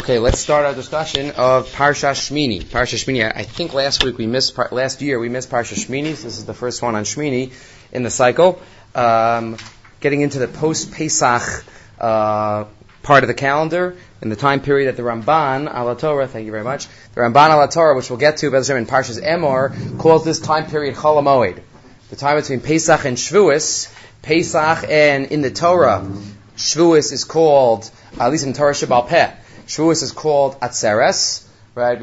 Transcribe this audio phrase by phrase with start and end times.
[0.00, 2.62] Okay, let's start our discussion of Parsha Shmini.
[2.62, 3.30] Parsha Shmini.
[3.36, 6.16] I think last week we missed, last year we missed Parsha Shmini.
[6.16, 7.52] So this is the first one on Shmini
[7.92, 8.62] in the cycle.
[8.94, 9.58] Um,
[10.00, 11.66] getting into the post Pesach
[12.00, 12.64] uh,
[13.02, 16.50] part of the calendar in the time period that the Ramban ala Torah, thank you
[16.50, 20.40] very much, the Ramban ala Torah, which we'll get to in Parshas Emor, calls this
[20.40, 21.60] time period Chol Hamoed,
[22.08, 23.94] the time between Pesach and Shavuos.
[24.22, 26.10] Pesach and in the Torah,
[26.56, 29.34] Shavuos is called, at least in Torah Shabbal Peh,
[29.70, 31.44] Shavuos is called Atzeres,
[31.76, 31.96] right?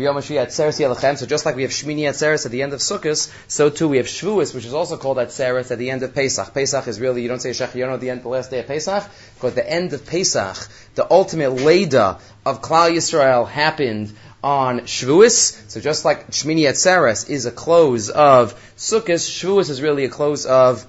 [1.17, 3.97] So just like we have Shmini Atzeres at the end of Sukkot, so too we
[3.97, 6.53] have Shavuos, which is also called Atzeres at the end of Pesach.
[6.53, 9.03] Pesach is really, you don't say Shechionu at the end, the last day of Pesach,
[9.33, 15.69] because the end of Pesach, the ultimate Leda of Klal Yisrael happened on Shavuos.
[15.69, 20.45] So just like Shmini Atzeres is a close of Sukkot, Shavuos is really a close
[20.45, 20.87] of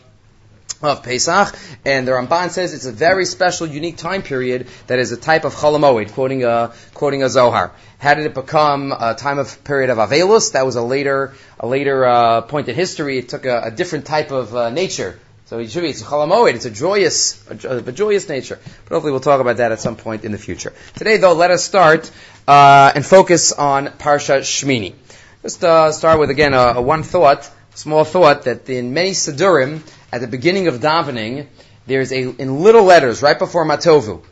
[0.80, 5.10] of Pesach, and the Ramban says it's a very special, unique time period that is
[5.10, 7.72] a type of Chol Hamoed, quoting a, quoting a Zohar.
[7.98, 10.52] How did it become a time of period of Avelus?
[10.52, 13.18] That was a later, a later uh, point in history.
[13.18, 15.18] It took a, a different type of uh, nature.
[15.46, 18.58] So it should be, it's a Chol Hamoed, it's a joyous, a, a, joyous nature.
[18.84, 20.74] But hopefully we'll talk about that at some point in the future.
[20.94, 22.10] Today though, let us start,
[22.46, 24.94] uh, and focus on Parsha Shmini.
[25.42, 29.80] Just, uh, start with again a, a one thought, small thought that in many Sidurim,
[30.12, 31.46] at the beginning of davening,
[31.86, 34.22] there's a, in little letters, right before Matovu,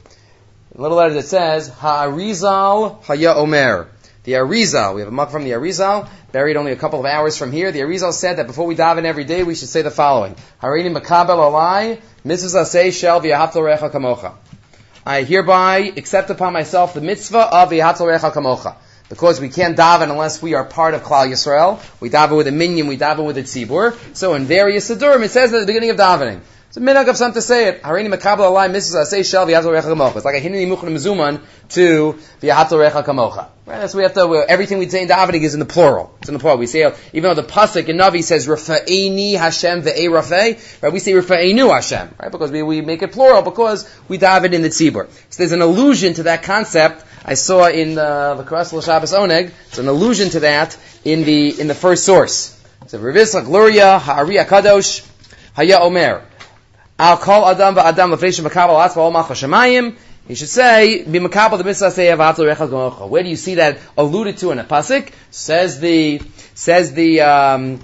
[0.75, 3.89] in little letters it says, Ha'arizal Haya Omer.
[4.25, 7.39] The Arizal, we have a mug from the Arizal, buried only a couple of hours
[7.39, 7.71] from here.
[7.71, 10.35] The Arizal said that before we daven every day, we should say the following.
[10.61, 12.57] Harini Makabel Alai, Mrs.
[12.57, 14.35] Asay Shel Kamocha.
[15.07, 18.75] I hereby accept upon myself the mitzvah of Recha Kamocha.
[19.09, 21.81] Because we can't daven unless we are part of Klal Yisrael.
[22.01, 23.97] We daven with a minyan, we daven with a tzibur.
[24.17, 26.41] So in various sidurim, it says at the beginning of davening.
[26.77, 27.83] It's a minhag of some to say it.
[27.83, 30.17] Harini makabel alai misses say shel v'yahatel recha kamocha.
[30.17, 31.41] It's like a hinini muchna mezuman
[31.71, 33.49] to v'yahatel recha kamocha.
[33.65, 33.79] Right?
[33.79, 34.45] That's we have to.
[34.47, 36.15] Everything we say in davening is in the plural.
[36.19, 36.59] It's in the plural.
[36.59, 40.93] We say even though the pasuk in Navi says rafa'eni Hashem ve'e rafei, right?
[40.93, 42.31] We say rafa'enu Hashem, right?
[42.31, 45.09] Because we, we make it plural because we daven in the tzibur.
[45.31, 49.51] So there's an allusion to that concept I saw in the Karasal Shabbos Oneg.
[49.67, 52.57] It's an allusion to that in the in the first source.
[52.87, 55.05] So Revisla Gloria Ha'ariya Kadosh
[55.55, 56.23] Haya Omer.
[56.97, 59.97] I'll call Adam va'Adam l'fnei makabel atzva ol malcha shemayim.
[60.29, 63.57] He should say, "Be makabel the mitzvah say avatul rechal gomocha." Where do you see
[63.57, 65.11] that alluded to in a pasuk?
[65.33, 66.23] Says the
[66.55, 67.81] says the um,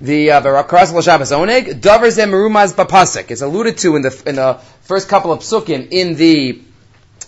[0.00, 1.80] the uh, Karasal Shabbos Oneg.
[1.80, 3.32] Davar zeh merumaz b'pasuk.
[3.32, 6.62] It's alluded to in the in the first couple of psukim in the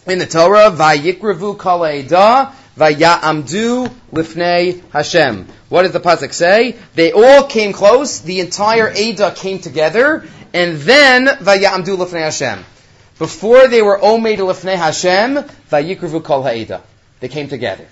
[0.07, 5.47] in the Torah, kol Vaya Vayamdu lifnei Hashem.
[5.69, 6.77] What does the pasuk say?
[6.95, 8.21] They all came close.
[8.21, 12.65] The entire Ada came together, and then Vayamdu lifnei Hashem.
[13.19, 16.43] Before they were Omed lifnei Hashem, Vayikrevu kol.
[17.21, 17.87] They came together.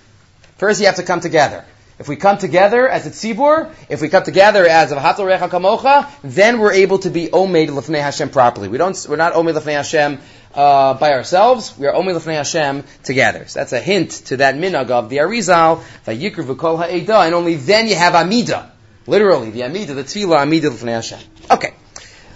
[0.56, 1.64] First, you have to come together.
[2.00, 5.50] If we come together as a tzibur, if we come together as a hatal recha
[5.50, 8.68] kamocha, then we're able to be omed lefnei Hashem properly.
[8.68, 10.18] We don't, we're not omed lefnei Hashem
[10.54, 11.76] uh, by ourselves.
[11.78, 13.46] We are omed lefnei Hashem together.
[13.46, 17.56] So that's a hint to that minhag of the Arizal, vayikr v'kol ha'eda, and only
[17.56, 18.72] then you have amida.
[19.06, 21.20] Literally, the amida, the tefillah amida lefnei Hashem.
[21.50, 21.74] Okay.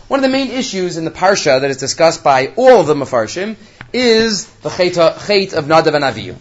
[0.09, 2.95] One of the main issues in the parsha that is discussed by all of the
[2.95, 3.57] mafarshim
[3.93, 6.37] is the chait of Nadav and Avihu.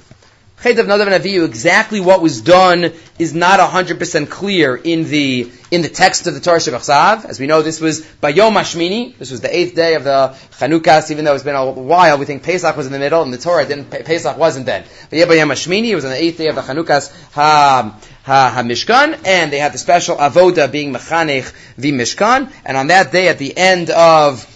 [0.63, 5.51] Chet of Nadav and Avihu, exactly what was done is not 100% clear in the,
[5.72, 9.18] in the text of the Torah Shabbat As we know, this was Bayom Hashmini.
[9.18, 12.18] This was the eighth day of the Chanukas, even though it's been a while.
[12.18, 14.85] We think Pesach was in the middle, and the Torah didn't, Pesach wasn't then.
[15.09, 18.52] But yeah, Bayom Hashmini, it was on the eighth day of the Chanukas Ha, ha,
[18.56, 23.12] ha Mishkan, and they had the special Avoda being Mechanech the Mishkan, and on that
[23.12, 24.47] day at the end of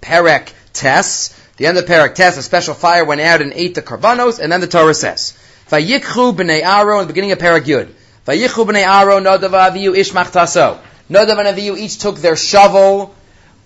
[0.00, 3.82] Perek Tes, the end of Parak Tes, a special fire went out and ate the
[3.82, 7.88] karbanos, and then the Torah says, Vayikhu b'nei Aro, in the beginning of Parak Yud,
[8.26, 10.78] Vayikhu b'nei Aro, Nadav Avihu ish machtaso.
[11.10, 13.14] Nadav and Avihu each took their shovel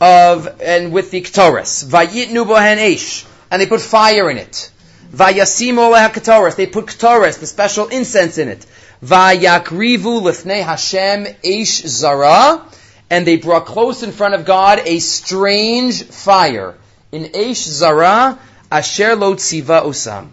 [0.01, 1.85] of, and with the Ktoris.
[1.85, 4.71] Vayitnu bohen ish, and they put fire in it.
[5.13, 8.67] Vayasimu leha Ktoris, they put Ktoris, the special incense in it.
[9.05, 12.67] Vayakrivu lifnei Hashem ish zara,
[13.11, 16.75] and they brought close in front of God a strange fire
[17.17, 18.39] in Eish Zara,
[18.71, 20.29] Asher Lo Tziva Osam.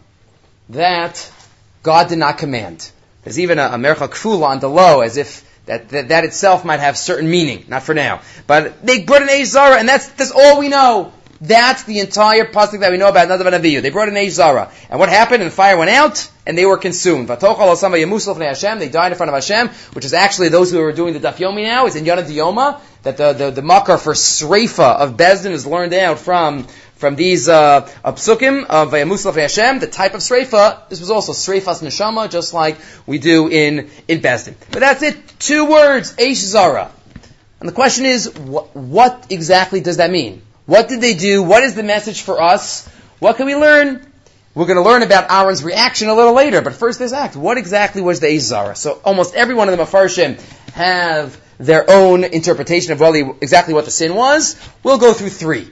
[0.70, 1.32] That
[1.82, 2.92] God did not command.
[3.24, 6.82] There's even a, Mercha Kfula on the low, as if that, that, that itself might
[6.82, 7.66] have certain meaning.
[7.70, 8.20] Not for now.
[8.48, 11.14] But they brought an Eish Zara, and that's, that's all we know.
[11.40, 13.64] That's the entire pasuk that we know about Nadav and.
[13.64, 14.72] They brought an Eish Zara.
[14.90, 15.42] And what happened?
[15.42, 17.30] And the fire went out, and they were consumed.
[17.30, 21.36] They died in front of Hashem, which is actually those who are doing the Daf
[21.36, 25.52] Yomi now, is in Yonah Diyoma, that the, the, the makar for Sreifa of Bezdin
[25.52, 26.68] is learned out from
[27.04, 31.84] from these uh, psukim of Musaf Hashem, the type of sreifa, this was also sreifas
[31.84, 34.56] neshama, just like we do in in Besdin.
[34.72, 35.18] But that's it.
[35.38, 36.90] Two words, Eish Zara.
[37.60, 40.44] And the question is, wh- what exactly does that mean?
[40.66, 41.44] What did they do?
[41.44, 42.88] What is the message for us?
[43.20, 44.06] What can we learn?
[44.56, 47.36] We're going to learn about Aaron's reaction a little later, but first this act.
[47.36, 48.76] What exactly was the Zara?
[48.76, 50.40] So almost every one of the Mefarshim
[50.72, 53.02] have their own interpretation of
[53.42, 54.60] exactly what the sin was.
[54.84, 55.70] We'll go through three.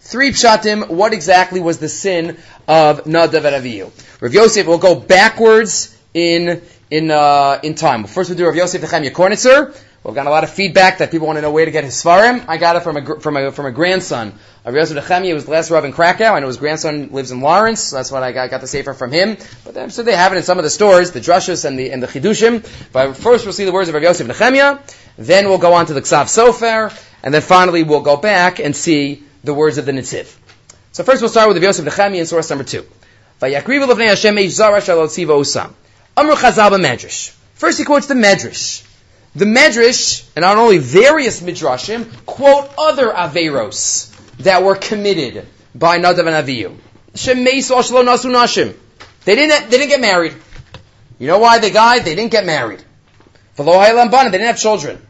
[0.00, 2.36] Three pshatim, what exactly was the sin
[2.66, 3.90] of Nadav and Avihu?
[4.20, 6.60] Rav Yosef will go backwards in,
[6.90, 8.04] in, uh, in time.
[8.04, 9.76] First we'll do Rav Yosef Nechemya Kornitzer.
[10.04, 11.94] We've gotten a lot of feedback that people want to know where to get his
[11.94, 12.44] svarim.
[12.48, 14.32] I got it from a, from a, from a grandson.
[14.66, 14.96] Uh, Rav Yosef
[15.32, 16.34] was the last Rav in Krakow.
[16.34, 17.84] I know his grandson lives in Lawrence.
[17.84, 19.36] So that's what I got, got the sefer from him.
[19.64, 21.78] But uh, I'm sure they have it in some of the stores, the drushas and
[21.78, 22.66] the, and the chidushim.
[22.92, 24.80] But first we'll see the words of Rav Yosef Nechemya.
[25.18, 26.92] Then we'll go on to the Ksav Sofer.
[27.22, 30.34] And then finally we'll go back and see the words of the Nitziv.
[30.90, 32.84] So first we'll start with the Yosef Nechemya in source number two.
[37.54, 38.88] First he quotes the Medrash.
[39.34, 46.26] The Medrash, and not only various Midrashim, quote other Averos that were committed by Nadav
[46.26, 46.48] and
[48.34, 48.74] nashim.
[49.24, 50.34] They didn't, they didn't get married.
[51.18, 52.04] You know why they died?
[52.04, 52.84] They didn't get married.
[53.56, 55.00] They didn't have children.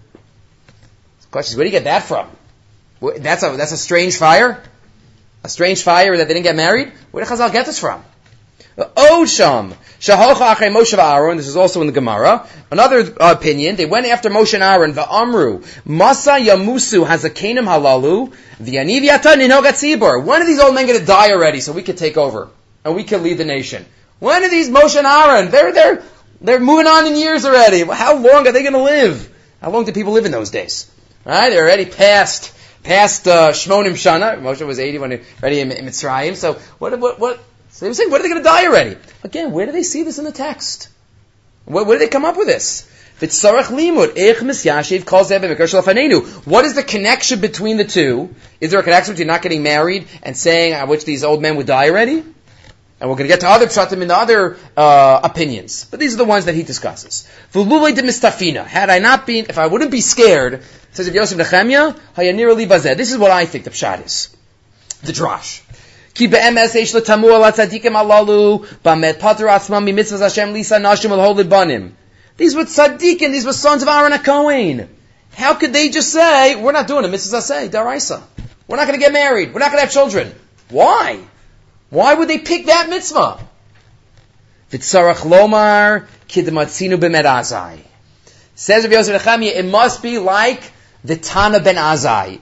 [1.22, 2.28] The question is, where do you get that from?
[3.19, 4.62] That's a, that's a strange fire?
[5.42, 6.92] A strange fire that they didn't get married?
[7.10, 8.04] Where did Chazal get this from?
[8.76, 9.74] Osham.
[10.00, 11.36] Shahocha achrei Moshe Aaron.
[11.36, 12.46] This is also in the Gemara.
[12.70, 13.76] Another opinion.
[13.76, 14.94] They went after Moshe and Aaron.
[14.94, 15.60] Va'amru.
[15.86, 18.32] Masa yamusu hazakanim halalu.
[18.60, 21.98] V'yaniv yata ninogat When are these old men going to die already so we could
[21.98, 22.48] take over?
[22.84, 23.84] And we can lead the nation?
[24.19, 25.50] When are these Moshe and Aaron?
[25.50, 26.02] They're, they're,
[26.40, 27.84] they're moving on in years already.
[27.84, 29.28] How long are they going to live?
[29.60, 30.90] How long did people live in those days?
[31.24, 31.50] Right?
[31.50, 32.52] They're already past,
[32.82, 34.40] past, uh, Shmonim Shana.
[34.40, 36.34] Moshe was 80 when he, already in, in Mitzrayim.
[36.34, 37.40] So what, what, what,
[37.72, 38.96] so they were saying, when are they going to die already?
[39.24, 40.90] Again, where do they see this in the text?
[41.64, 42.86] Where, where do they come up with this?
[43.19, 43.30] What
[46.64, 48.34] is the connection between the two?
[48.60, 51.56] Is there a connection between not getting married and saying I wish these old men
[51.56, 52.19] would die already?
[52.19, 55.86] And we're going to get to other pshatim the other uh, opinions.
[55.86, 57.26] But these are the ones that he discusses.
[57.54, 63.19] Had I not been, if I wouldn't be scared, says of Yosef Nechemya, this is
[63.19, 64.36] what I think the pshat is.
[65.02, 65.62] The drash.
[66.14, 71.44] Ki be'emes eish letamu ala tzadikim alalu, ba'met pater atzmam mitzvahs Hashem lisa nashim al
[71.44, 71.97] banim.
[72.37, 74.88] These were tzaddikim, these were sons of Aaron HaKohen.
[75.35, 78.23] How could they just say, we're not doing a mitzvah say, daraisa.
[78.69, 79.55] We're not going to get married.
[79.55, 80.32] We're not going to have children.
[80.69, 81.19] Why?
[81.91, 83.38] Why would they pick that mitzvah?
[84.70, 87.79] V'tzarach lomar kidmatzinu b'merazai.
[88.55, 90.62] Says Rabbi Yosef Nechemia, it must be like
[91.05, 92.41] the Tana ben Azai,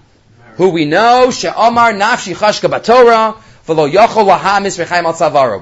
[0.57, 3.41] who we know, she'omar nafshi chashka batorah,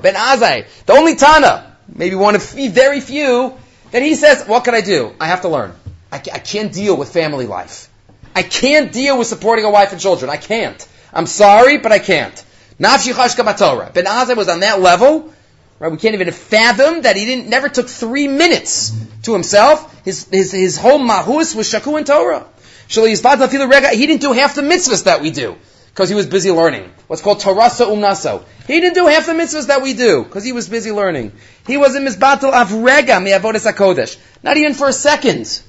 [0.02, 3.54] ben Azai, the only Tana, maybe one of very few,
[3.90, 5.14] that he says, what can I do?
[5.20, 5.74] I have to learn.
[6.12, 7.88] I, I can't deal with family life.
[8.34, 10.30] I can't deal with supporting a wife and children.
[10.30, 10.86] I can't.
[11.12, 12.44] I'm sorry, but I can't.
[12.78, 15.32] Ben Azai was on that level,
[15.78, 15.90] right?
[15.90, 18.92] We can't even fathom that he didn't, never took three minutes
[19.24, 20.04] to himself.
[20.04, 22.46] His, his, his whole mahus was shaku and Torah.
[22.88, 25.56] He didn't do half the mitzvahs that we do
[25.98, 26.88] because he was busy learning.
[27.08, 28.44] What's called Torasa Umnaso.
[28.68, 31.32] He didn't do half the mitzvahs that we do because he was busy learning.
[31.66, 34.16] He was in Mizbatal Avrega Mi'avodas HaKodesh.
[34.44, 35.60] Not even for a second.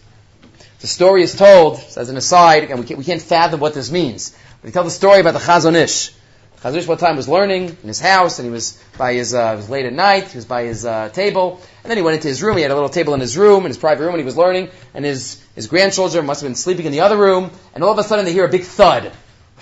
[0.82, 3.92] The story is told, as an aside, and we can't, we can't fathom what this
[3.92, 4.38] means.
[4.62, 6.14] But he tells the story about the Chazon Ish.
[6.62, 9.54] Chazon Ish one time was learning in his house, and he was by his, uh,
[9.54, 12.18] it was late at night, he was by his uh, table, and then he went
[12.18, 14.14] into his room, he had a little table in his room, in his private room,
[14.14, 17.18] and he was learning, and his, his grandchildren must have been sleeping in the other
[17.18, 19.12] room, and all of a sudden they hear a big thud.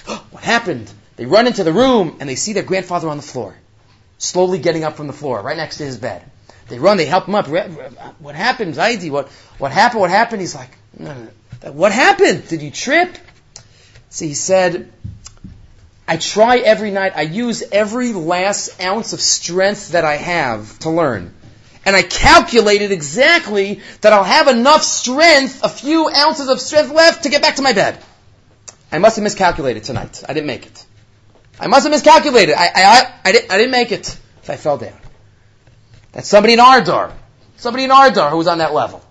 [0.32, 0.92] what happened?
[1.16, 3.56] They run into the room and they see their grandfather on the floor,
[4.18, 6.24] slowly getting up from the floor, right next to his bed.
[6.70, 7.48] They run, they help him up.
[7.48, 9.10] What happened, Zaidi?
[9.10, 10.02] What, what happened?
[10.02, 10.42] What happened?
[10.42, 11.28] He's like, no, no,
[11.64, 11.72] no.
[11.72, 12.48] what happened?
[12.48, 13.18] Did you trip?
[14.10, 14.92] See, he said,
[16.08, 20.90] I try every night, I use every last ounce of strength that I have to
[20.90, 21.34] learn.
[21.86, 27.24] And I calculated exactly that I'll have enough strength, a few ounces of strength left
[27.24, 27.98] to get back to my bed.
[28.92, 30.24] I must have miscalculated tonight.
[30.28, 30.86] I didn't make it.
[31.60, 32.56] I must have miscalculated.
[32.56, 34.06] I, I, I, didn't, I didn't make it.
[34.44, 34.94] So I fell down.
[36.14, 37.12] That's somebody in Ardar.
[37.58, 39.04] Somebody in Ardar who was on that level.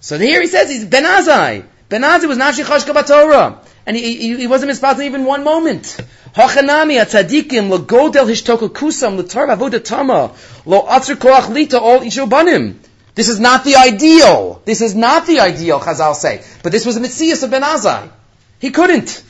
[0.00, 1.64] So here he says he's Ben Azai.
[1.88, 3.60] Benazai was Nafshi Chashka Torah.
[3.86, 5.96] And he, he, he wasn't mispassing even one moment.
[6.34, 10.36] Hachanami atzadikim legodel hishtoku kusam letar avodatama
[10.66, 12.76] lo atzer koach lita all ishobanim.
[13.14, 14.62] This is not the ideal.
[14.64, 16.44] This is not the ideal, Chazal say.
[16.62, 18.08] But this was a mitzvah of Ben Azai.
[18.60, 19.22] He couldn't.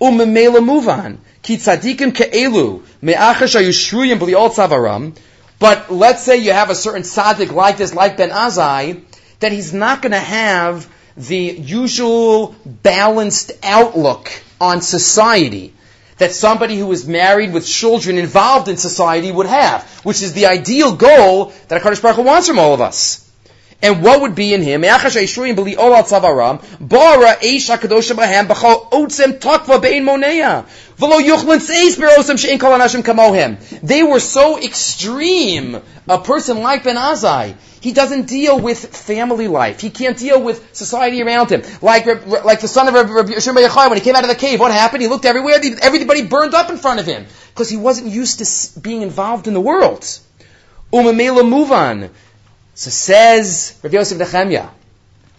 [0.00, 1.18] Umemela.
[1.42, 2.82] Ki tzadikim ke'elu.
[3.02, 5.18] B'li'ol.
[5.58, 9.02] But let's say you have a certain tzaddik like this, like Ben Azai,
[9.40, 14.30] that he's not going to have the usual balanced outlook
[14.60, 15.74] on society
[16.18, 20.46] that somebody who is married with children involved in society would have, which is the
[20.46, 23.27] ideal goal that HaKadosh Baruch Hu wants from all of us.
[23.80, 24.80] And what would be in him?
[24.80, 24.88] They
[34.02, 35.80] were so extreme.
[36.08, 39.80] A person like Ben Azai, he doesn't deal with family life.
[39.80, 41.62] He can't deal with society around him.
[41.80, 44.58] Like, like the son of Rabbi Shimon Yochai, when he came out of the cave,
[44.58, 45.02] what happened?
[45.02, 47.26] He looked everywhere, everybody burned up in front of him.
[47.50, 50.02] Because he wasn't used to being involved in the world.
[50.92, 52.10] Umamela Muvan.
[52.78, 54.70] So says Rabbi Yosef Nechemya,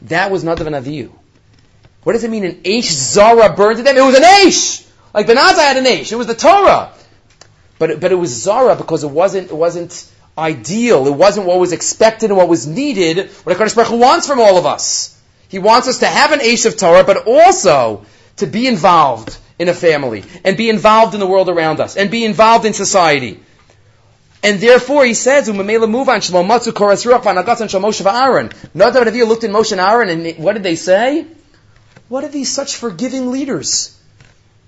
[0.02, 1.10] that was not of an.
[2.04, 2.44] What does it mean?
[2.44, 3.96] An Aish Zara burned to them?
[3.96, 4.86] It was an Aish!
[5.14, 6.12] Like Ben Azai had an Aish.
[6.12, 6.92] It was the Torah.
[7.78, 11.08] But, but it was Zara because it wasn't, it wasn't ideal.
[11.08, 14.58] It wasn't what was expected and what was needed, what HaKadosh Baruch wants from all
[14.58, 15.18] of us.
[15.48, 18.06] He wants us to have an Aish of Torah, but also
[18.36, 22.12] to be involved in a family, and be involved in the world around us, and
[22.12, 23.40] be involved in society.
[24.42, 29.08] And therefore, he says, "Umamela move on shlomatzu koras ruach v'anagatz shal Moshe v'Aaron." Nadav
[29.08, 31.26] and Avihu looked at Moshe and Aaron, and what did they say?
[32.08, 33.96] What are these such forgiving leaders?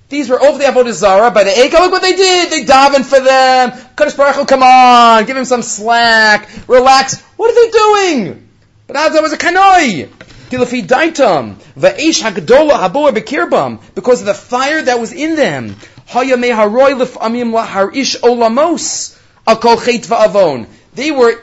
[0.10, 1.80] These were over the Avodah Zarah by the Eka.
[1.80, 2.52] Look what they did.
[2.52, 3.72] They davened for them.
[3.96, 7.22] Kadosh Baruch Hu, come on, give him some slack, relax.
[7.38, 8.50] What are they doing?
[8.88, 10.10] But that was a kanoi.
[10.50, 15.78] Tilafi daitam va'esh hagdola bekirbam because of the fire that was in them.
[16.08, 19.18] Haya meharoy lefamim laharish olamos.
[19.48, 20.68] Chet Va'avon.
[20.94, 21.40] They were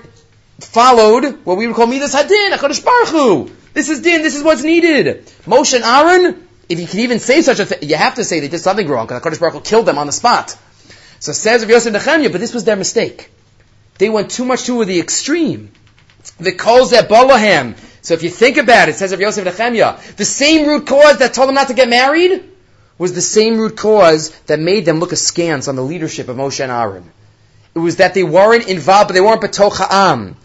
[0.61, 3.51] followed what we would call Midas Hadin, HaKadosh Baruch Hu.
[3.75, 5.27] This is din, this is what's needed.
[5.47, 8.41] Moshe and Aaron, if you can even say such a thing, you have to say
[8.41, 10.57] they did something wrong, because HaKadosh Baruch Hu killed them on the spot.
[11.21, 13.31] So says of Yosef Nechemya, but this was their mistake.
[13.99, 15.73] They went too much to the extreme.
[16.39, 17.75] The calls that Balaam.
[18.03, 21.35] So if you think about it, says of Yosef Nechemya, the same root cause that
[21.35, 22.45] told them not to get married
[22.97, 26.61] was the same root cause that made them look askance on the leadership of Moshe
[26.61, 27.11] and Aaron.
[27.79, 30.37] It was that they weren't involved, but they weren't betoch ha'am.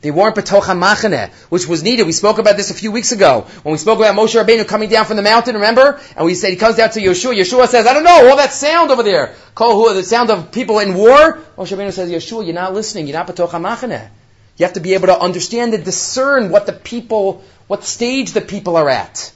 [0.00, 2.06] They weren't betoch ha'machane, which was needed.
[2.06, 4.88] We spoke about this a few weeks ago when we spoke about Moshe Rabbeinu coming
[4.88, 5.56] down from the mountain.
[5.56, 6.00] Remember?
[6.16, 7.34] And we said he comes down to Yeshua.
[7.36, 9.34] Yeshua says, "I don't know all that sound over there.
[9.54, 13.06] Call the sound of people in war." Moshe Rabbeinu says, "Yeshua, you're not listening.
[13.06, 14.08] You're not betoch ha'machane.
[14.56, 18.40] You have to be able to understand and discern what the people, what stage the
[18.40, 19.32] people are at."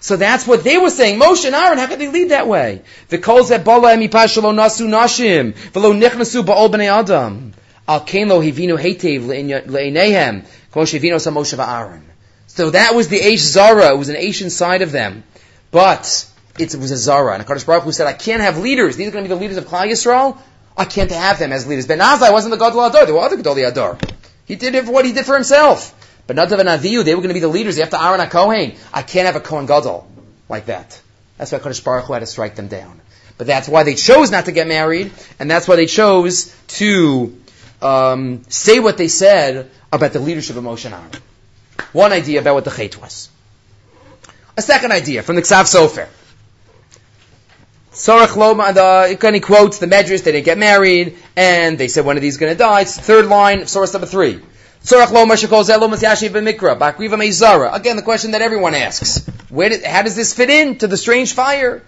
[0.00, 1.20] So that's what they were saying.
[1.20, 2.82] Moshe and Aaron, how could they lead that way?
[3.08, 7.52] The calls that bala emipashalo nasu nashim, velo nichnasu ba'ol b'nei adam.
[7.86, 9.26] Al kain lo hivinu hetev
[9.66, 12.02] le'enehem, kol shevino sa Moshe va'Aaron.
[12.46, 13.90] So that was the Aish Zara.
[13.90, 15.22] It was an Aish inside of them.
[15.70, 16.26] But
[16.58, 17.34] it was a Zara.
[17.34, 18.96] And HaKadosh Baruch Hu said, I can't have leaders.
[18.96, 20.38] These are going to be the leaders of Klal Yisrael.
[20.76, 21.86] I can't have them as leaders.
[21.86, 23.04] Ben Azai wasn't the Gadol Ador.
[23.04, 23.98] There were other god Gadol Ador.
[24.46, 25.94] He did it for what he did for himself.
[26.30, 27.74] But Nadav and Avihu, they were going to be the leaders.
[27.74, 28.76] They have to Aaron Kohen.
[28.94, 30.06] I can't have a Kohen Gadol
[30.48, 31.02] like that.
[31.36, 33.00] That's why Kodesh Baruch Hu had to strike them down.
[33.36, 35.10] But that's why they chose not to get married,
[35.40, 37.36] and that's why they chose to
[37.82, 41.10] um, say what they said about the leadership of Moshe Aaron.
[41.92, 43.28] One idea about what the chait was.
[44.56, 46.06] A second idea from the Ksav Sofer.
[47.90, 52.16] Sorach Loma, the, he quotes the Medrash, they didn't get married, and they said one
[52.16, 52.82] of these is going to die.
[52.82, 54.40] It's third line, source number three.
[54.82, 54.98] Again,
[57.96, 59.20] the question that everyone asks.
[59.20, 61.82] Did, how does this fit in to the strange fire?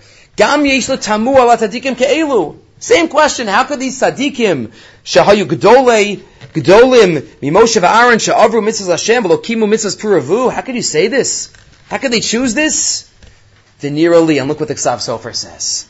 [2.79, 3.47] Same question.
[3.47, 4.73] How could these tzaddikim,
[5.05, 6.23] shahayu gedolim,
[6.53, 10.53] mimoshe v'aron, sha'avru mitzvahs Hashem, v'lokimu mitzvahs puravu?
[10.53, 11.53] How could you say this?
[11.89, 13.09] How could they choose this?
[13.81, 15.87] The Li, and look what the Ksav Sofer says.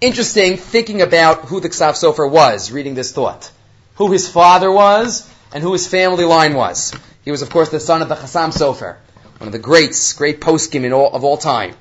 [0.00, 3.50] Interesting, thinking about who the Ksav Sofer was, reading this thought.
[3.96, 6.92] Who his father was, and who his family line was.
[7.24, 8.96] He was, of course, the son of the Chassam Sofer,
[9.38, 11.74] one of the greats, great poskim all, of all time.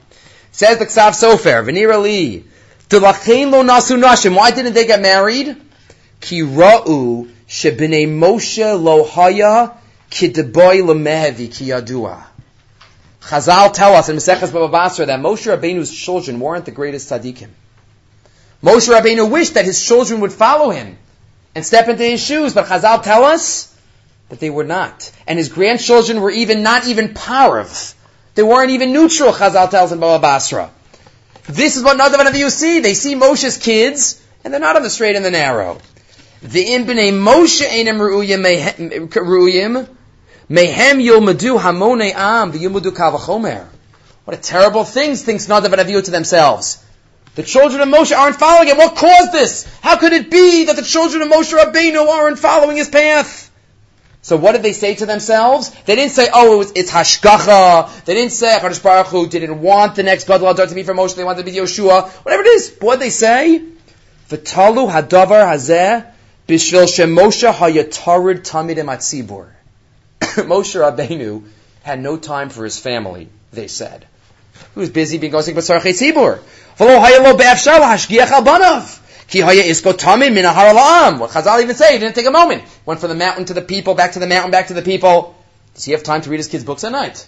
[0.51, 2.45] Says the Ksav Sofer, Venira Li,
[2.91, 2.99] lo
[3.63, 4.35] nasu nashim.
[4.35, 5.55] Why didn't they get married?
[6.19, 9.73] Ki ra'u shebinei Moshe lo haya
[10.09, 12.23] kideboy lemehevi ki yadua.
[13.21, 17.49] Chazal tell us in Maseches Baba Basra that Moshe Rabbeinu's children weren't the greatest tzaddikim.
[18.61, 20.97] Moshe Rabbeinu wished that his children would follow him
[21.55, 22.53] and step into his shoes.
[22.53, 23.75] But Chazal tell us
[24.29, 25.11] that they were not.
[25.27, 27.95] And his grandchildren were even not even parav.
[28.35, 30.71] They weren't even neutral, Chazal tells in Baba Basra.
[31.47, 32.79] This is what Nadav and you see.
[32.79, 35.79] They see Moshe's kids, and they're not on the straight and the narrow.
[36.41, 39.87] The imbene Moshe einem ru'uyim,
[40.49, 43.67] mehem yilmadu hamone am, the yilmadu kavachomer.
[44.23, 46.83] What a terrible thing, thinks Nadav and Avihu to themselves.
[47.35, 48.77] The children of Moshe aren't following him.
[48.77, 49.63] What caused this?
[49.81, 53.49] How could it be that the children of Moshe Rabbeinu aren't following his path?
[54.23, 55.69] So what did they say to themselves?
[55.85, 58.05] They didn't say, oh, it was, it's hashgacha.
[58.05, 61.15] They didn't say, HaKadosh Baruch Hu didn't want the next Gadol to be for Moshe.
[61.15, 62.09] They wanted to be Yoshua.
[62.09, 62.75] Whatever it is.
[62.79, 63.63] What did they say?
[64.29, 66.05] V'talu hadavar hazeh
[66.47, 69.47] bishvil shemoshe hayatarid tamid ematzibur.
[70.21, 71.43] Moshe Rabbeinu
[71.81, 74.05] had no time for his family, they said.
[74.75, 76.39] He was busy being gosik b'sarchei tzibur.
[81.19, 82.63] What Chazal even say, he didn't take a moment.
[82.85, 85.35] Went from the mountain to the people, back to the mountain, back to the people.
[85.73, 87.27] Does he have time to read his kids' books at night?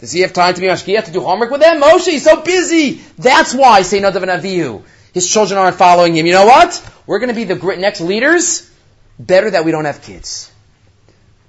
[0.00, 1.80] Does he have time to be mashgiach, to do homework with them?
[1.80, 3.00] Moshe, he's so busy.
[3.18, 4.82] That's why, say Nadav and Avihu.
[5.12, 6.26] His children aren't following him.
[6.26, 6.88] You know what?
[7.06, 8.70] We're going to be the next leaders.
[9.18, 10.52] Better that we don't have kids.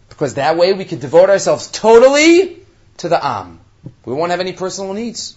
[0.07, 2.57] Because that way we can devote ourselves totally
[2.97, 3.59] to the Am.
[4.05, 5.35] We won't have any personal needs.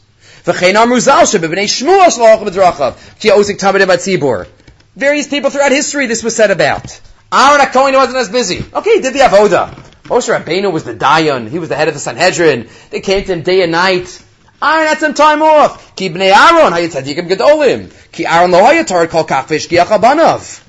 [4.94, 7.00] Various people throughout history this was said about.
[7.32, 8.64] Aaron HaKohen wasn't as busy.
[8.74, 9.72] Okay, he did the Avoda.
[10.04, 11.48] Moshe Rabbeinu was the Dayan.
[11.48, 12.68] He was the head of the Sanhedrin.
[12.90, 14.22] They came to him day and night.
[14.60, 15.94] Aaron had some time off.
[15.96, 17.92] Ki bnei Aaron hayat tzadikim gedolim.
[18.12, 20.62] Ki Aaron lo hayat tarid kol kafesh ki achabanav.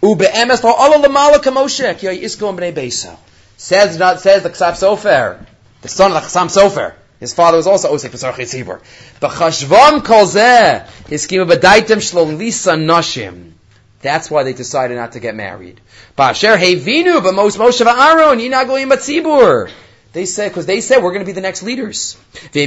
[0.00, 3.16] U be'emes lo ala lemala kamoshe ki isko bnei beso.
[3.56, 5.44] Says, not says the Ksav Sofer,
[5.82, 6.94] the son of the Chassam Sofer.
[7.20, 8.80] His father was also Osek Pesarchi Tzibur.
[9.20, 13.52] B'chashvam kol zeh, hiskima b'daitem shlom lisa nashim.
[14.00, 15.80] That's why they decided not to get married.
[16.16, 19.70] Ba'asher hevinu b'mos Moshe v'Aaron yinagoyim b'tzibur.
[20.12, 22.16] They said, because they said we're going to be the next leaders.
[22.52, 22.60] So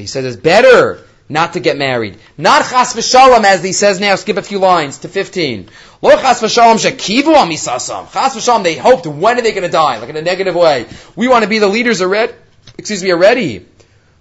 [0.00, 2.18] he says it's better not to get married.
[2.36, 5.68] Not chas v'shalom, as he says now, skip a few lines to 15.
[6.02, 8.12] Lo chas v'shalom shekivu amisasam.
[8.12, 9.98] Chas v'shalom, they hoped, when are they going to die?
[9.98, 10.86] Like in a negative way.
[11.16, 12.34] We want to be the leaders already,
[12.76, 13.66] excuse me, already.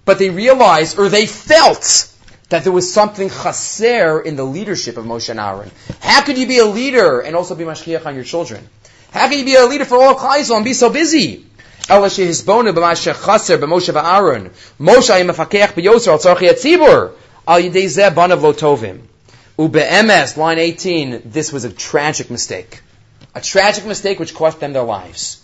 [0.06, 2.08] But they realized, or they felt,
[2.50, 5.72] that there was something chaser in the leadership of Moshe and Aaron.
[6.02, 8.68] How could you be a leader and also be mashkiach on your children?
[9.12, 11.46] How can you be a leader for all Klai and be so busy?
[11.91, 14.49] אלא שהסבונו במה שחסר במשה ואהרון.
[14.81, 16.95] משה היה מפקח ביוסר על צורכי הציבור.
[17.47, 18.97] על ידי זה בניו לא טובים.
[19.59, 22.81] ובאמס, line 18, this was a tragic mistake.
[23.35, 25.43] A tragic mistake which cost them their lives.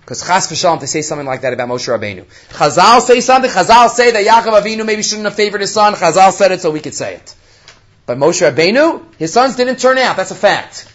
[0.00, 2.24] Because chas v'shalom, they say something like that about Moshe Rabbeinu.
[2.50, 6.32] Chazal say something, Chazal say that Yaakov Avinu maybe shouldn't have favored his son, Chazal
[6.32, 7.34] said it so we could say it.
[8.06, 10.92] But Moshe Rabbeinu, his sons didn't turn out, that's a fact.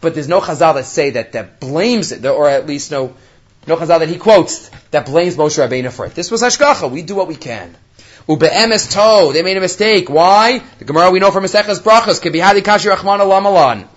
[0.00, 3.14] But there's no Chazal that say that, that blames it, or at least no,
[3.67, 6.15] no Chazal that he quotes that blames Moshe Rabbeinu for it.
[6.15, 6.89] This was Hashgacha.
[6.89, 7.75] We do what we can.
[8.27, 10.09] Ube'emes to, they made a mistake.
[10.09, 10.59] Why?
[10.79, 13.87] The Gemara we know from Maseches Brachas, Kibihadi Kashi Rachman Alamalan.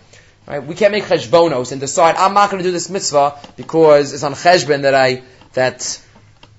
[0.47, 0.65] Right?
[0.65, 4.23] We can't make cheshbonos and decide I'm not going to do this mitzvah because it's
[4.23, 6.01] on cheshbon that I that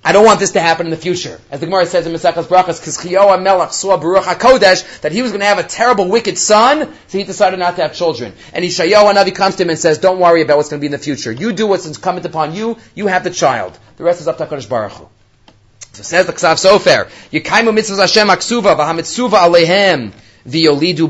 [0.04, 1.40] I don't want this to happen in the future.
[1.50, 5.30] As the Gemara says in Maseches Brachas, because Melech saw Baruch HaKodesh that he was
[5.30, 8.32] going to have a terrible, wicked son, so he decided not to have children.
[8.52, 10.86] And Yeshayahu Navi comes to him and says, don't worry about what's going to be
[10.86, 11.30] in the future.
[11.30, 13.78] You do what's incumbent upon you, you have the child.
[13.96, 15.08] The rest is up to HaKadosh Baruch Hu.
[15.92, 18.74] So says the Ksav Sofer, Yekaimu mitzvahs Hashem aksuva,
[19.36, 20.12] alehem,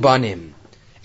[0.03, 0.55] banim.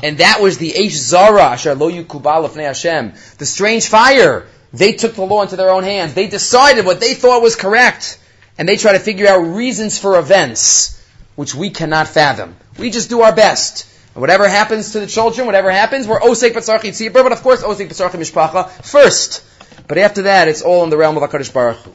[0.03, 3.13] And that was the Eish Zara, Asher Lo Yukubal Hashem.
[3.37, 4.45] The strange fire.
[4.73, 6.13] They took the law into their own hands.
[6.13, 8.19] They decided what they thought was correct.
[8.57, 11.01] And they try to figure out reasons for events,
[11.35, 12.55] which we cannot fathom.
[12.77, 13.87] We just do our best.
[14.13, 17.61] And whatever happens to the children, whatever happens, we're Osek Batzarchi Tzibur, but of course
[17.61, 19.43] Osek Batzarchi Mishpacha first.
[19.87, 21.93] But after that, it's all in the realm of HaKadosh Baruch Hu.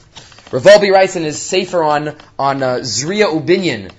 [0.53, 3.91] Rav Wolbe writes in his Sefer on, on uh, Zriya Ubinyan,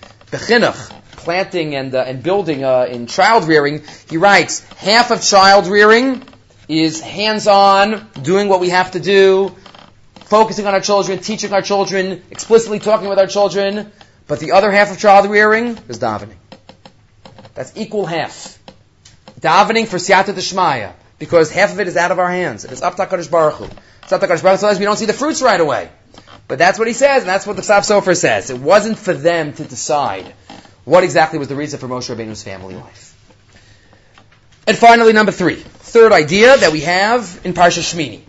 [1.18, 6.24] planting and, uh, and building uh, in child rearing, he writes, half of child rearing
[6.82, 9.56] is hands-on, doing what we have to do,
[10.26, 13.92] focusing on our children, teaching our children, explicitly talking with our children,
[14.28, 16.38] but the other half of child rearing is davening.
[17.54, 18.58] That's equal half.
[19.40, 22.66] Davening for siyata deshmaya, because half of it is out of our hands.
[22.66, 23.66] It is up to HaKadosh Baruch Hu.
[24.04, 25.90] It's up to HaKadosh Baruch Hu, we don't see the fruits right away.
[26.48, 28.50] But that's what he says, and that's what the Ksav Sofer says.
[28.50, 30.34] It wasn't for them to decide
[30.86, 33.16] what exactly was the reason for Moshe Rabbeinu's family life?
[34.68, 38.22] And finally, number three, third idea that we have in Parsha Shmini.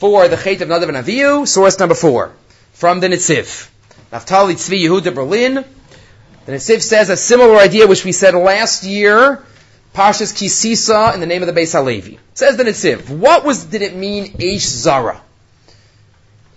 [0.00, 2.32] For the Chet of Nadav and Avihu, source number four,
[2.72, 3.70] from the Nitziv.
[4.10, 5.64] Naftali Tzvi Yehuda Berlin.
[6.46, 9.44] The Nitziv says a similar idea which we said last year,
[9.94, 12.18] Parshas Ki Sisa in the name of the Beis Halevi.
[12.34, 15.20] Says the Nitziv, what was, did it mean Eish Zara?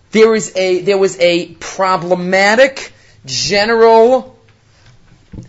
[0.10, 2.94] There is a, there was a problematic
[3.28, 4.36] general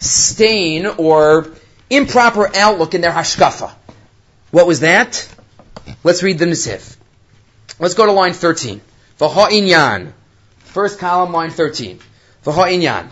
[0.00, 1.50] stain or
[1.88, 3.72] improper outlook in their hashkafa.
[4.52, 5.26] What was that?
[6.04, 6.96] Let's read the Nitziv.
[7.78, 8.82] Let's go to line 13.
[9.18, 10.12] V'ha'inyan.
[10.58, 11.98] First column, line 13.
[12.44, 13.08] V'ha'inyan.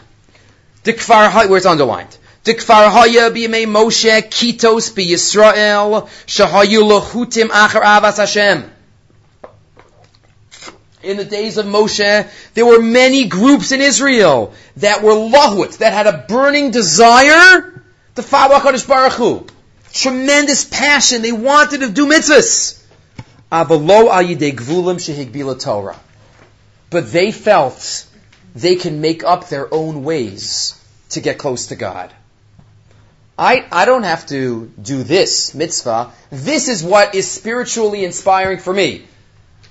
[0.85, 2.15] Dikfar where it's underlined.
[2.45, 8.71] Dikfar haya b'yemei Moshe kitos b'Yisrael shahayu lohutim achar avas Hashem.
[11.03, 15.95] In the days of Moshe, there were many groups in Israel that were lahut, that
[15.95, 17.83] had a burning desire
[18.17, 19.47] to follow HaKadosh Baruch Hu.
[19.93, 21.23] Tremendous passion.
[21.23, 22.83] They wanted to do mitzvahs.
[26.91, 28.07] But they felt
[28.55, 32.13] they can make up their own ways to get close to God.
[33.39, 36.13] I, I don't have to do this mitzvah.
[36.31, 39.07] This is what is spiritually inspiring for me.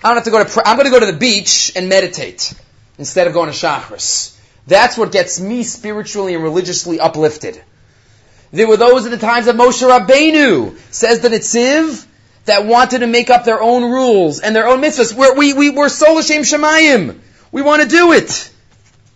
[0.03, 2.53] I don't have to go to, I'm going to go to the beach and meditate
[2.97, 4.35] instead of going to chakras.
[4.65, 7.61] That's what gets me spiritually and religiously uplifted.
[8.51, 12.05] There were those at the times of Moshe Rabbeinu, says the Nitziv,
[12.45, 15.13] that wanted to make up their own rules and their own mitzvahs.
[15.13, 17.19] We're, we, we, we're Sol Hashem Shemayim.
[17.51, 18.51] We want to do it.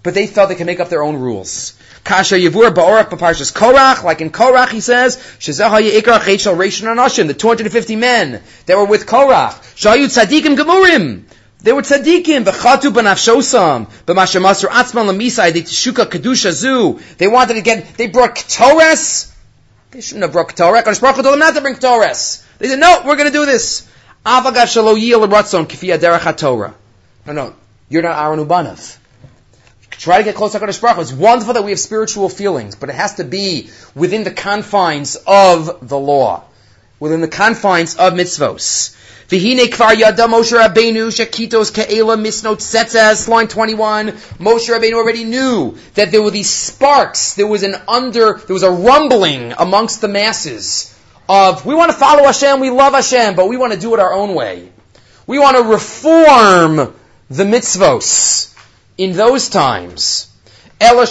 [0.04, 1.80] But they felt they could make up their own rules.
[2.04, 7.28] Kasha Yavur Ba'orak B'Parshas Korach, like in Korach he says, Shezah Yikra Chechel Rishon Anashim,
[7.28, 9.54] the 250 men that were with Korach.
[9.76, 11.24] Shayu Tzadikim Gemurim.
[11.64, 17.00] They were tzaddikim, v'chatu b'nafshosam, b'mashamasur atzman l'misai, they teshuka kedusha zu.
[17.18, 19.34] They wanted to get, they brought ketores.
[19.92, 20.84] They shouldn't have brought ketores.
[20.84, 22.46] Kodesh Baruch told them not to bring ketores.
[22.60, 23.90] They said, no, we're going to do this.
[24.26, 26.76] Avagav shalo yil ratzon k'fi derech Torah.
[27.26, 27.56] No, no,
[27.88, 28.98] you're not Aaron Ubanav.
[29.92, 30.98] Try to get close to HaKadosh Baruch.
[31.00, 35.16] It's wonderful that we have spiritual feelings, but it has to be within the confines
[35.16, 36.44] of the law,
[37.00, 38.98] within the confines of mitzvos.
[39.30, 41.08] V'hine kvar yada Moshe Rabbeinu
[41.72, 44.12] ke'ela misnot tzetzes, line 21.
[44.40, 48.64] Moshe Rabbeinu already knew that there were these sparks, there was an under, there was
[48.64, 50.94] a rumbling amongst the masses
[51.30, 54.00] of, we want to follow Hashem, we love Hashem, but we want to do it
[54.00, 54.70] our own way.
[55.26, 56.94] We want to reform
[57.30, 58.54] the mitzvos
[58.98, 60.30] in those times,
[60.80, 61.06] Ella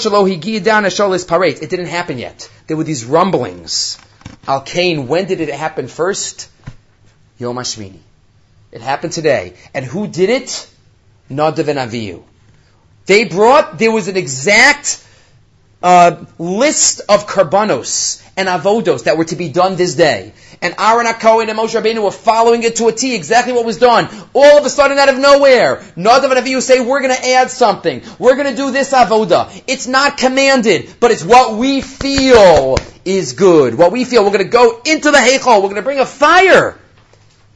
[0.60, 2.50] down It didn't happen yet.
[2.66, 3.98] There were these rumblings.
[4.46, 6.48] Al Kain, when did it happen first?
[7.42, 7.98] Yom Hashmini.
[8.72, 9.54] It happened today.
[9.74, 10.68] And who did it?
[11.30, 12.22] Nadav and Avihu.
[13.06, 15.04] They brought, there was an exact
[15.82, 20.32] uh, list of karbanos and avodos that were to be done this day.
[20.62, 23.78] And Aaron HaKohen and Moshe Rabbeinu were following it to a T, exactly what was
[23.78, 24.08] done.
[24.32, 27.50] All of a sudden, out of nowhere, Nadav and Avihu say, we're going to add
[27.50, 28.02] something.
[28.20, 29.50] We're going to do this avoda.
[29.66, 33.74] It's not commanded, but it's what we feel is good.
[33.74, 34.24] What we feel.
[34.24, 35.56] We're going to go into the Heichal.
[35.56, 36.78] We're going to bring a fire.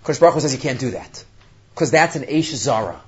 [0.07, 1.25] Because Baruch Hu says you can't do that.
[1.75, 3.01] Because that's an Eish Zara.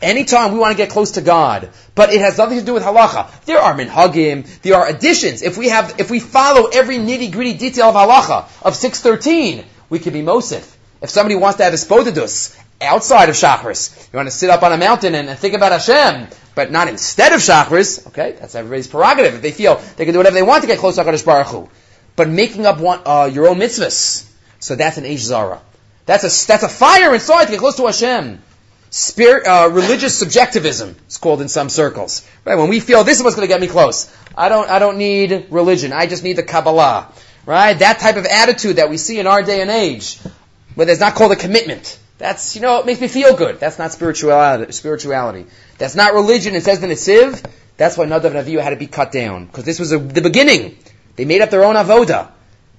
[0.00, 2.82] Anytime we want to get close to God, but it has nothing to do with
[2.82, 3.44] halacha.
[3.44, 5.42] There are minhagim, there are additions.
[5.42, 9.66] If we have, if we follow every nitty gritty detail of halacha of six thirteen,
[9.90, 10.74] we can be mosif.
[11.02, 14.72] If somebody wants to have hisbodedus outside of shachris, you want to sit up on
[14.72, 18.06] a mountain and, and, think about Hashem, but not instead of shachris.
[18.06, 19.34] Okay, that's everybody's prerogative.
[19.34, 21.48] If they feel they can do whatever they want to get close to Hakadosh Baruch
[21.48, 21.68] Hu,
[22.16, 24.26] but making up one, uh, your own mitzvahs,
[24.58, 25.60] so that's an eish zara.
[26.06, 28.42] That's a that's a fire inside to get close to Hashem.
[28.90, 32.24] Spirit, uh, religious subjectivism, it's called in some circles.
[32.44, 32.54] Right?
[32.54, 34.14] When we feel this is what's going to get me close.
[34.36, 35.92] I don't, I don't need religion.
[35.92, 37.12] I just need the Kabbalah.
[37.44, 37.72] Right?
[37.72, 40.20] That type of attitude that we see in our day and age,
[40.76, 41.98] but it's not called a commitment.
[42.18, 43.58] That's, you know, it makes me feel good.
[43.58, 44.70] That's not spirituality.
[44.72, 45.46] spirituality.
[45.78, 46.54] That's not religion.
[46.54, 47.44] It says in the Siv,
[47.76, 49.46] that's why Nadav and Avihu had to be cut down.
[49.46, 50.78] Because this was a, the beginning.
[51.16, 52.30] They made up their own avoda.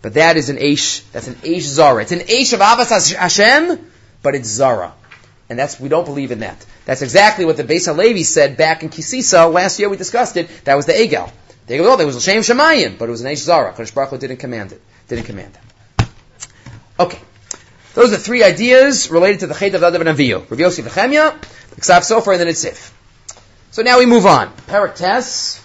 [0.02, 2.02] But that is an Aish, that's an Aish Zara.
[2.04, 4.94] It's an Aish of Avas Hashem, but it's Zara.
[5.50, 6.66] And that's, we don't believe in that.
[6.86, 9.48] That's exactly what the Beis HaLevi said back in Ki Sisa.
[9.48, 10.50] Last year we discussed it.
[10.66, 11.32] That was the Egel.
[11.68, 13.74] The Egel, oh, there was a Shem Shemayim, but it was an Eish Zara.
[13.74, 14.82] Kodesh Baruch Hu didn't command it.
[15.08, 15.58] Didn't command
[16.00, 16.08] it.
[17.00, 17.20] Okay.
[17.94, 20.50] Those are three ideas related to the Chet of Nadav and Avihu.
[20.50, 21.40] Rav Yosef Nechemya,
[21.72, 22.92] the Ksav Sofer, and the Nitziv.
[23.72, 24.52] So now we move on.
[24.68, 25.62] Perak Tes,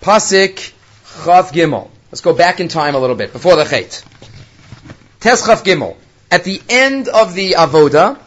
[0.00, 0.72] Pasik,
[1.04, 1.90] Chav Gimel.
[2.10, 4.04] Let's go back in time a little bit, before the Chet.
[5.20, 5.96] Tes Chav Gimel.
[6.30, 8.18] At the end of the Avoda,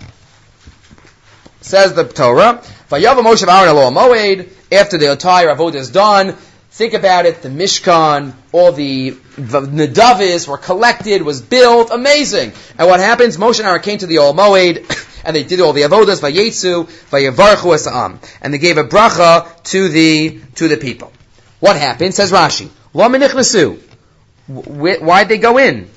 [1.64, 6.34] Says the Torah, Vayava Moshe Aaron Moed, after the entire Avodah is done,
[6.72, 12.52] think about it, the Mishkan, all the, the were collected, was built, amazing.
[12.78, 13.38] And what happens?
[13.38, 16.84] Moshe and Aaron came to the Ol Moed, and they did all the Avodas, Vayetsu,
[17.10, 18.22] Vayavarchu Esa'am.
[18.42, 21.14] And they gave a bracha to the, to the people.
[21.62, 22.14] What happened?
[22.14, 23.80] Says Rashi, Menichnasu.
[24.48, 25.90] Why'd they go in?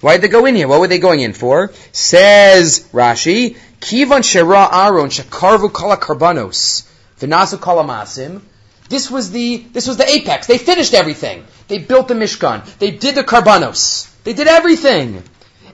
[0.00, 0.66] Why'd they go in here?
[0.66, 1.72] What were they going in for?
[1.92, 6.88] Says Rashi, Kivan Shera Aaron Shekarvu Kala Karbanos
[7.20, 8.40] Vinasu Kala Masim.
[8.88, 10.46] This was the this was the apex.
[10.46, 11.44] They finished everything.
[11.68, 12.64] They built the Mishkan.
[12.78, 14.10] They did the Karbanos.
[14.24, 15.22] They did everything.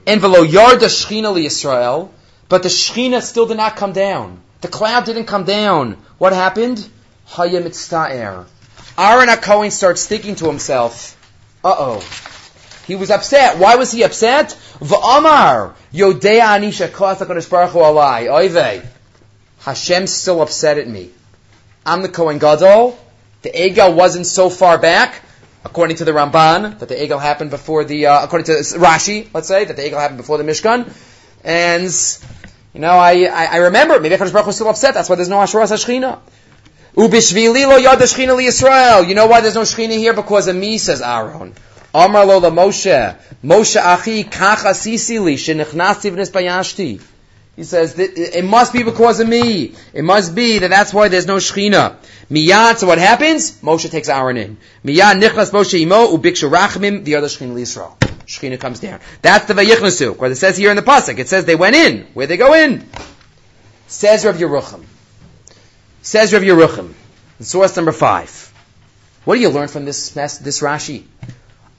[0.06, 2.12] And Velo Yarda Shechina Israel,
[2.48, 4.40] but the Shechina still did not come down.
[4.60, 5.96] The cloud didn't come down.
[6.18, 6.86] What happened?
[7.26, 8.46] Haya mitzta'er.
[8.98, 11.16] Aaron HaKohen starts thinking to himself,
[11.62, 12.02] uh-oh.
[12.86, 13.58] He was upset.
[13.58, 14.56] Why was he upset?
[14.78, 18.28] V'amar, yodea anisha kos HaKadosh alai.
[18.28, 18.86] Oive.
[19.60, 21.10] Hashem's still upset at me.
[21.84, 22.98] I'm the Kohen Gadol.
[23.42, 25.20] The Egel wasn't so far back,
[25.64, 29.48] according to the Ramban, that the Egel happened before the, uh, according to Rashi, let's
[29.48, 30.90] say, that the Egel happened before the Mishkan.
[31.44, 31.92] And,
[32.72, 35.28] you know, I, I, I remember, maybe HaKadosh Baruch was still upset, that's why there's
[35.28, 36.18] no Asherah Hashchina.
[36.96, 39.06] Ubishvili lo yad li Yisrael.
[39.06, 40.14] You know why there's no shchina here?
[40.14, 41.52] Because of me, says Aaron.
[41.94, 43.16] Amar lo la Moshe.
[43.44, 47.02] Moshe achi kach asisi li shenechnasti v'nis bayashti.
[47.54, 49.74] He says, it must be because of me.
[49.94, 51.96] It must be that that's why there's no shechina.
[52.30, 53.60] Miyad, so what happens?
[53.62, 54.56] Moshe takes Aaron in.
[54.84, 57.98] Miyad nichnas Moshe imo ubikshu rachmim, the other shechina Yisrael.
[58.26, 59.00] Shechina comes down.
[59.22, 60.12] That's the vayichnasu.
[60.12, 62.06] Because it says here in the pasuk, it says they went in.
[62.14, 62.86] Where they go in?
[63.86, 64.84] Says Rav Yerucham.
[66.06, 66.92] Says Rav Yerucham,
[67.40, 68.30] source number five.
[69.24, 71.02] What do you learn from this this Rashi?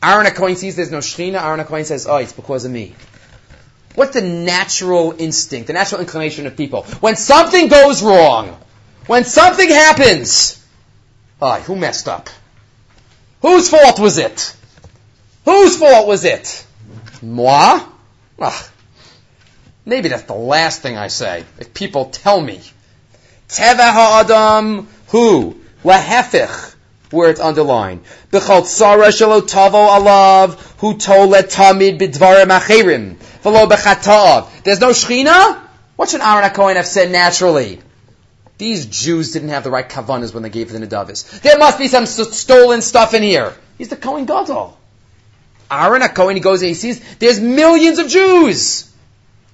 [0.03, 1.41] Aaron HaKohen sees there's no Shechina.
[1.41, 2.93] Aaron HaKohen says, oh, it's because of me.
[3.95, 6.83] What's the natural instinct, the natural inclination of people?
[6.99, 8.59] When something goes wrong,
[9.05, 10.61] when something happens,
[11.41, 12.29] oh, who messed up?
[13.41, 14.53] Whose fault was it?
[15.45, 16.65] Whose fault was it?
[17.21, 17.79] Moi?
[18.41, 18.69] Ah,
[19.85, 21.45] maybe that's the last thing I say.
[21.59, 22.59] If people tell me.
[23.49, 26.75] Teva ha'adam who lahefich
[27.11, 28.03] where it's underlined.
[28.31, 34.63] B'chol tzara shelo tavo alav hu tolet tamid b'dvarim acherim v'lo b'chatav.
[34.63, 35.61] There's no shechina?
[35.95, 37.81] What should Aaron HaKohen have said naturally?
[38.57, 41.41] These Jews didn't have the right kavanas when they gave the Nadavis.
[41.41, 43.53] There must be some stolen stuff in here.
[43.77, 44.77] He's the Kohen Gadol.
[45.71, 48.91] Aaron HaKohen, he goes and he sees there's millions of Jews.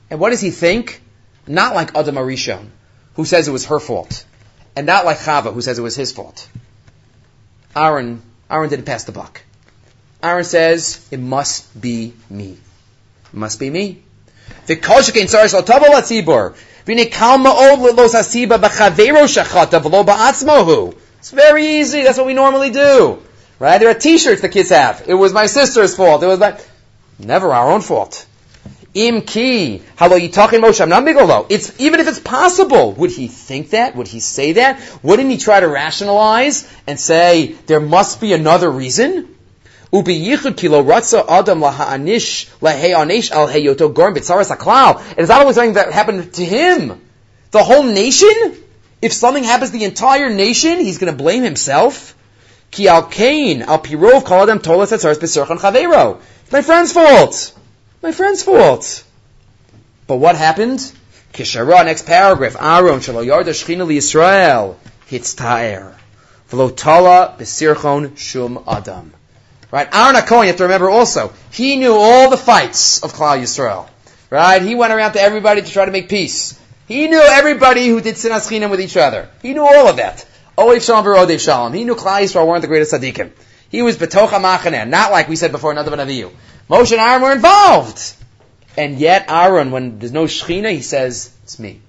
[0.09, 1.01] And what does he think?
[1.45, 2.69] Not like Adam Arishon
[3.15, 4.25] who says it was her fault,
[4.75, 6.47] and not like Chava, who says it was his fault.
[7.75, 9.41] Aaron, Aaron didn't pass the buck.
[10.21, 12.51] Aaron says, it must be me.
[12.51, 14.01] It must be me.
[21.19, 22.03] It's very easy.
[22.03, 23.21] That's what we normally do.
[23.59, 23.77] Right?
[23.77, 25.05] There are t-shirts the kids have.
[25.07, 26.23] It was my sister's fault.
[26.23, 26.41] It was.
[27.19, 28.25] Never our own fault.
[28.93, 33.95] Im ki halo yitachin Moshe Amnam It's even if it's possible, would he think that?
[33.95, 34.79] Would he say that?
[35.01, 39.33] Wouldn't he try to rationalize and say there must be another reason?
[39.91, 45.01] Ubi yichud kilo ratza adam laha'anish lahe'anish al heyoto gorm bitzaras aklal.
[45.11, 47.01] It is not always something that happened to him.
[47.49, 48.57] The whole nation?
[49.01, 52.15] If something happens to the entire nation, he's going to blame himself.
[52.69, 56.19] Ki al kain al pirov kol adam tolas atzaras b'serchan chavero.
[56.43, 57.53] It's my friend's fault.
[58.03, 59.05] My friend's fault.
[60.07, 60.79] But what happened?
[61.31, 62.57] Kishara, next paragraph.
[62.59, 64.75] Aaron, shalo yarda shchina Yisrael,
[65.09, 65.95] hitztaer.
[66.51, 69.13] V'lo tala b'sirchon shum adam.
[69.71, 69.87] Right?
[69.95, 73.87] Aaron HaKohen, you have to remember also, he knew all the fights of Klal Yisrael.
[74.29, 74.61] Right?
[74.61, 76.59] He went around to everybody to try to make peace.
[76.89, 79.29] He knew everybody who did sinas chinam with each other.
[79.41, 80.25] He knew all of that.
[80.57, 81.71] Odev Shalom v'Odev Shalom.
[81.71, 83.31] He knew Klal Yisrael weren't the greatest tzaddikim.
[83.69, 86.31] He was betocha machaneh, not like we said before, another Avihu.
[86.69, 88.15] Moshe and Aaron were involved.
[88.77, 91.81] And yet Aaron, when there's no Shechina, he says, it's me.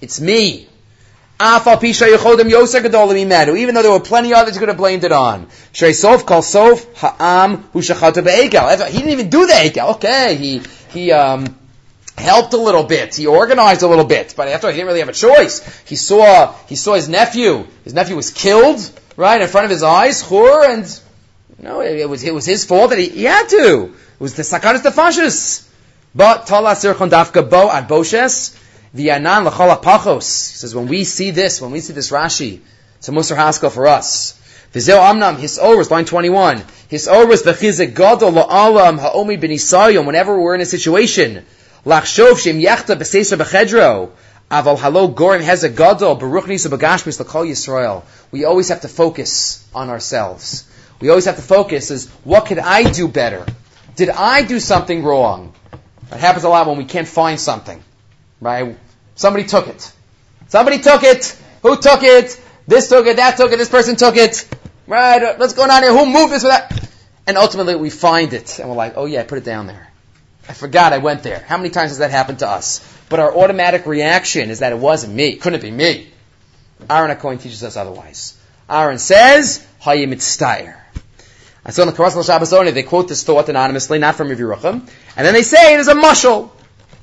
[0.00, 0.68] It's me.
[1.38, 1.64] Even
[3.74, 5.48] though there were plenty others you could have blamed it on.
[5.72, 6.00] He didn't
[9.10, 9.96] even do the Egel.
[9.96, 11.54] Okay, he, he, um,
[12.16, 13.14] helped a little bit.
[13.14, 14.34] He organized a little bit.
[14.36, 15.82] But after all, he didn't really have a choice.
[15.86, 17.66] He saw, he saw his nephew.
[17.84, 21.00] His nephew was killed, right, in front of his eyes, Chur, and
[21.58, 23.84] no, it was, it was his fault that he, he had to.
[23.84, 25.68] It was the sakaris fascists.
[26.14, 28.58] But tala sirchon dafka bo at boshes
[28.94, 30.50] v'yanan l'chol apachos.
[30.50, 32.60] He says when we see this, when we see this Rashi,
[32.98, 34.32] it's a Musar Haskell for us.
[34.72, 36.62] V'zeo amnam his oros line twenty one.
[36.88, 40.06] His oros v'chizik gadol la'alam ha'omi b'nisayom.
[40.06, 41.44] Whenever we're in a situation,
[41.86, 44.10] lachshov shem yachta b'seisa b'chedro.
[44.50, 48.04] Aval halo gorim a gadol baruch nisa b'gashmis l'kol Yisrael.
[48.30, 52.58] We always have to focus on ourselves we always have to focus is what could
[52.58, 53.44] I do better?
[53.96, 55.54] Did I do something wrong?
[56.10, 57.82] That happens a lot when we can't find something.
[58.40, 58.78] Right?
[59.14, 59.92] Somebody took it.
[60.48, 61.40] Somebody took it.
[61.62, 62.40] Who took it?
[62.66, 64.48] This took it, that took it, this person took it.
[64.86, 65.22] Right?
[65.22, 65.92] Uh, what's going on here?
[65.92, 66.90] Who moved this with that?
[67.26, 69.88] And ultimately we find it and we're like, oh yeah, I put it down there.
[70.48, 71.40] I forgot I went there.
[71.40, 72.80] How many times has that happened to us?
[73.08, 75.36] But our automatic reaction is that it wasn't me.
[75.36, 76.08] Couldn't it be me?
[76.88, 78.38] Aaron HaKohen teaches us otherwise.
[78.68, 80.76] Aaron says, Hayim Mitztayer.
[81.64, 84.88] I saw in the Karasal Shabbos only, they quote this thought anonymously, not from Yerucham,
[85.16, 86.50] and then they say it is a mushal.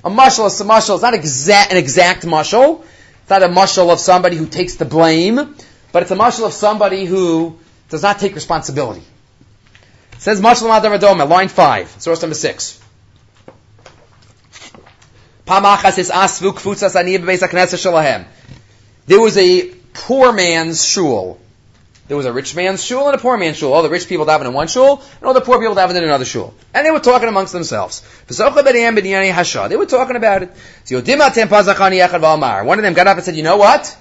[0.05, 0.95] A mushal is a mushal.
[0.95, 2.83] It's not exact, an exact mushal.
[3.21, 5.55] It's not a mushal of somebody who takes the blame,
[5.91, 7.57] but it's a mashal of somebody who
[7.89, 9.03] does not take responsibility.
[10.13, 12.79] It says mashal Adama line five, source number six.
[15.45, 15.61] There
[19.21, 21.37] was a poor man's shul.
[22.13, 23.73] There was a rich man's shul and a poor man's shul.
[23.73, 26.03] All the rich people davened in one shul, and all the poor people davened in
[26.03, 26.53] another shul.
[26.71, 28.03] And they were talking amongst themselves.
[28.27, 30.51] They were talking about it.
[32.65, 33.97] One of them got up and said, you know what?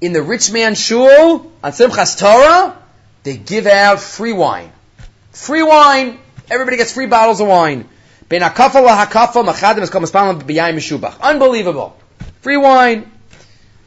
[0.00, 2.78] In the rich man's shul, on Simchas Torah,
[3.24, 4.70] they give out free wine.
[5.32, 6.20] Free wine.
[6.48, 7.88] Everybody gets free bottles of wine.
[11.20, 11.96] Unbelievable.
[12.42, 13.10] Free wine.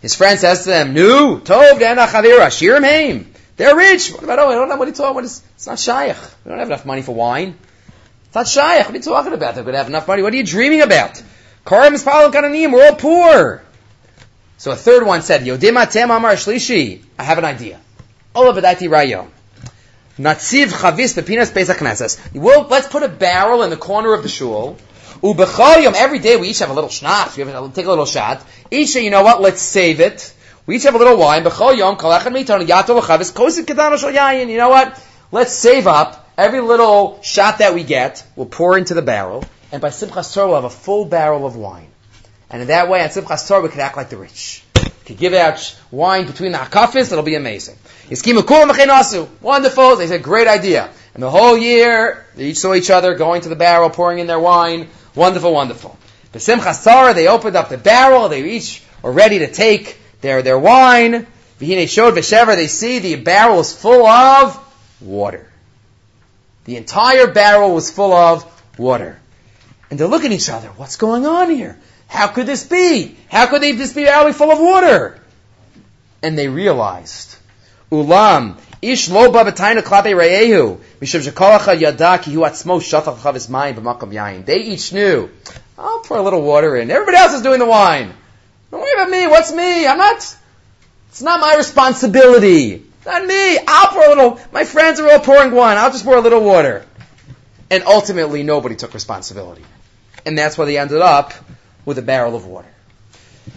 [0.01, 3.35] His friend says to them, Nu, Tov, Dana Chavira, Shirim Haim.
[3.59, 4.13] They're rich.
[4.13, 5.25] What about, oh, I don't know what are talking about.
[5.25, 6.15] It's, it's not shaykh.
[6.45, 7.57] We don't have enough money for wine.
[8.27, 8.85] It's not shaykh.
[8.85, 9.55] What are you talking about?
[9.55, 10.23] They're going to have enough money.
[10.23, 11.21] What are you dreaming about?
[11.65, 12.71] Karim is Kananim.
[12.71, 13.61] We're all poor.
[14.59, 17.01] So a third one said, Yodim Atem Amar Shlishi.
[17.17, 17.81] I have an idea.
[18.33, 19.27] Ola Badati Rayo.
[20.17, 22.17] Natziv chavis bepinas pesach knesses.
[22.33, 24.77] Well, let's put a barrel in the corner of the shul.
[25.21, 27.35] Ubechayim, every day we each have a little schnapps.
[27.35, 28.41] We have a, take a little shot.
[28.71, 29.41] Each day, you know what?
[29.41, 30.33] Let's save it.
[30.65, 31.43] We each have a little wine.
[34.49, 35.05] You know what?
[35.31, 38.25] Let's save up every little shot that we get.
[38.35, 39.43] We'll pour into the barrel.
[39.71, 41.89] And by Simchas Torah, we'll have a full barrel of wine.
[42.49, 44.63] And in that way, on Simchas Torah, we can act like the rich.
[44.75, 47.75] We could give out wine between the hakafis, it'll be amazing.
[49.41, 49.95] Wonderful.
[49.95, 50.89] They said, great idea.
[51.13, 54.27] And the whole year, they each saw each other going to the barrel, pouring in
[54.27, 54.87] their wine.
[55.15, 55.97] Wonderful, wonderful.
[56.31, 60.41] The Simchas Torah, they opened up the barrel, they each are ready to take their,
[60.41, 61.27] their wine.
[61.59, 64.57] They showed Veshever, they see the barrel is full of
[65.01, 65.45] water.
[66.65, 68.45] The entire barrel was full of
[68.77, 69.19] water.
[69.89, 70.69] And they're looking at each other.
[70.69, 71.77] What's going on here?
[72.07, 73.17] How could this be?
[73.29, 75.19] How could they, this be barrel full of water?
[76.21, 77.35] And they realized
[77.91, 80.13] Ulam, ish lo ba b'tayna klape.
[84.45, 85.29] They each knew,
[85.77, 86.91] I'll pour a little water in.
[86.91, 88.13] Everybody else is doing the wine.
[88.71, 89.27] Don't worry about me.
[89.27, 89.87] What's me?
[89.87, 90.17] I'm not,
[91.09, 92.83] it's not my responsibility.
[93.05, 93.57] Not me.
[93.67, 95.77] I'll pour a little, my friends are all pouring wine.
[95.77, 96.85] I'll just pour a little water.
[97.71, 99.63] And ultimately, nobody took responsibility.
[100.25, 101.33] And that's why they ended up
[101.85, 102.67] with a barrel of water.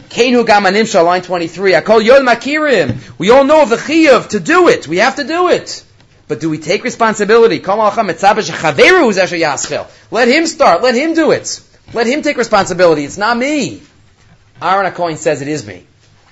[0.09, 1.75] Kenu Gamanimsha, line 23.
[1.75, 3.19] I call Yod Makirim.
[3.19, 4.87] We all know of the Chiyuv to do it.
[4.87, 5.85] We have to do it.
[6.29, 7.61] But do we take responsibility?
[7.61, 7.79] Let
[10.29, 10.83] him start.
[10.83, 11.61] Let him do it.
[11.93, 13.05] Let him take responsibility.
[13.05, 13.83] It's not me.
[14.63, 15.87] Aaron HaKohen says it is me.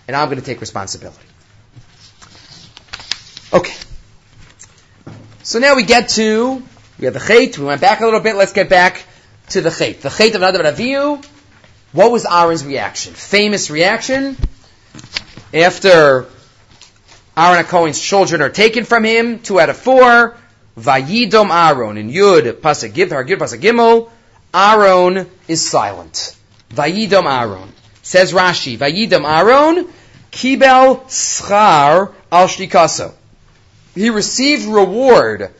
[0.07, 1.19] And I'm going to take responsibility.
[3.53, 3.75] Okay.
[5.43, 6.63] So now we get to,
[6.99, 7.59] we have the Chait.
[7.59, 8.37] We went back a little bit.
[8.37, 9.05] Let's get back
[9.51, 10.01] to the Chait.
[10.01, 11.25] The Chait of Nadav Avihu
[11.93, 13.15] what was Aaron's reaction?
[13.15, 14.37] Famous reaction
[15.53, 16.27] after
[17.37, 20.37] Aaron Cohen's children are taken from him, two out of four.
[20.79, 24.11] Vayidom Aaron in Yud Gimel, Yud Pasuk
[24.55, 26.37] Aaron is silent.
[26.71, 27.73] Vayidom Aaron
[28.11, 28.77] says Rashi.
[28.77, 29.89] Vayidom Aaron
[30.33, 33.13] kibel schar al shtikaso.
[33.95, 35.51] He received reward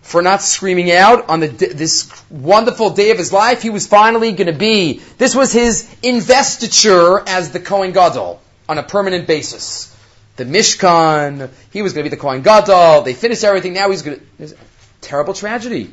[0.00, 3.60] for not screaming out on the, this wonderful day of his life.
[3.60, 8.78] He was finally going to be, this was his investiture as the Kohen Gadol on
[8.78, 9.94] a permanent basis.
[10.36, 13.02] The Mishkan, he was going to be the Kohen Gadol.
[13.02, 13.74] They finished everything.
[13.74, 14.56] Now he's going to,
[15.02, 15.92] terrible tragedy.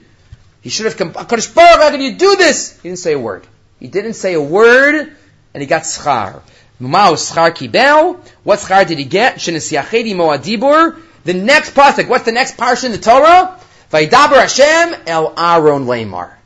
[0.61, 2.79] He should have come, Baruch, how can you do this?
[2.81, 3.45] He didn't say a word.
[3.81, 5.15] He didn't say a word,
[5.53, 6.41] and he got schar.
[6.79, 8.19] Mao schar kibel.
[8.43, 9.35] What schar did he get?
[9.35, 9.69] Shenes
[10.15, 11.01] moadibur.
[11.25, 12.07] The next pasuk.
[12.07, 13.59] What's the next parsha in the Torah?
[13.91, 16.37] Vaidaber Hashem el Aaron Lamar.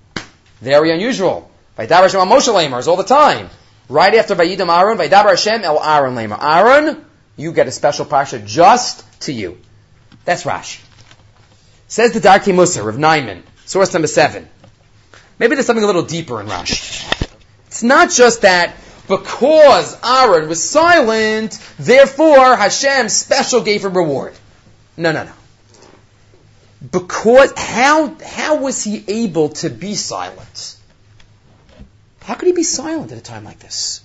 [0.62, 1.52] Very unusual.
[1.78, 3.50] Vaidaber Hashem el Moshe Lamar all the time.
[3.90, 6.40] Right after Vayidam Aaron, Vaidaber Hashem el Aaron Lamar.
[6.42, 9.58] Aaron, you get a special parsha just to you.
[10.26, 10.82] That's Rashi.
[11.88, 14.48] Says the Darkei Musar of Naiman, source number seven.
[15.38, 17.30] Maybe there's something a little deeper in Rashi.
[17.68, 18.74] It's not just that
[19.08, 24.34] because Aaron was silent, therefore Hashem special gave him reward.
[24.98, 25.34] No, no, no
[26.92, 30.78] because how how was he able to be silent?
[32.22, 34.02] How could he be silent at a time like this?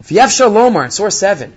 [0.00, 1.54] If you have Shalomar in source seven,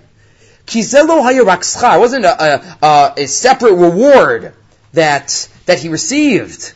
[0.66, 4.54] Kizelo Hayarakschar wasn't a, a, a, separate reward
[4.92, 6.72] that that he received.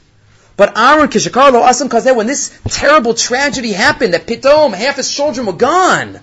[0.62, 5.46] But Aaron Kishakarlo Asam Kazeh, when this terrible tragedy happened, that Pitom, half his children
[5.46, 6.20] were gone.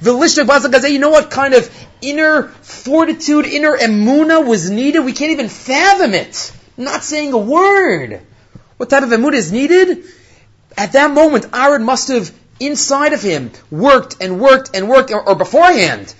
[0.00, 5.00] You know what kind of inner fortitude, inner emuna was needed?
[5.00, 8.22] We can't even fathom it not saying a word.
[8.78, 10.04] What type of emuna is needed?
[10.78, 15.20] At that moment, Aaron must have, inside of him, worked and worked and worked, or,
[15.20, 16.14] or beforehand,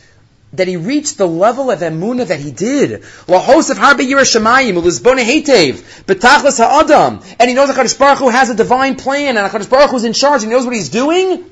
[0.57, 3.02] that he reached the level of emuna that he did.
[3.26, 8.50] Lahosef harbe yirashamayim ulizbone hetev betachlas ha'adam, and he knows that Hakadosh Baruch Hu has
[8.50, 10.42] a divine plan, and Hakadosh Baruch Hu is in charge.
[10.42, 11.50] And he knows what he's doing.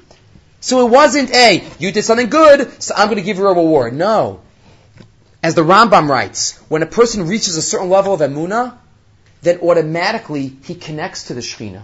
[0.60, 3.54] So it wasn't a you did something good, so I'm going to give you a
[3.54, 3.94] reward.
[3.94, 4.40] No,
[5.42, 8.78] as the Rambam writes, when a person reaches a certain level of emuna,
[9.42, 11.82] then automatically he connects to the Shekhinah.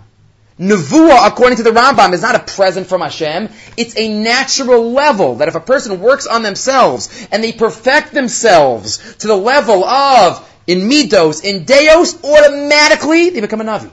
[0.61, 3.48] Nevuah, according to the Rambam, is not a present from Hashem.
[3.78, 9.16] It's a natural level that if a person works on themselves and they perfect themselves
[9.16, 13.90] to the level of in midos, in deos, automatically they become a navi.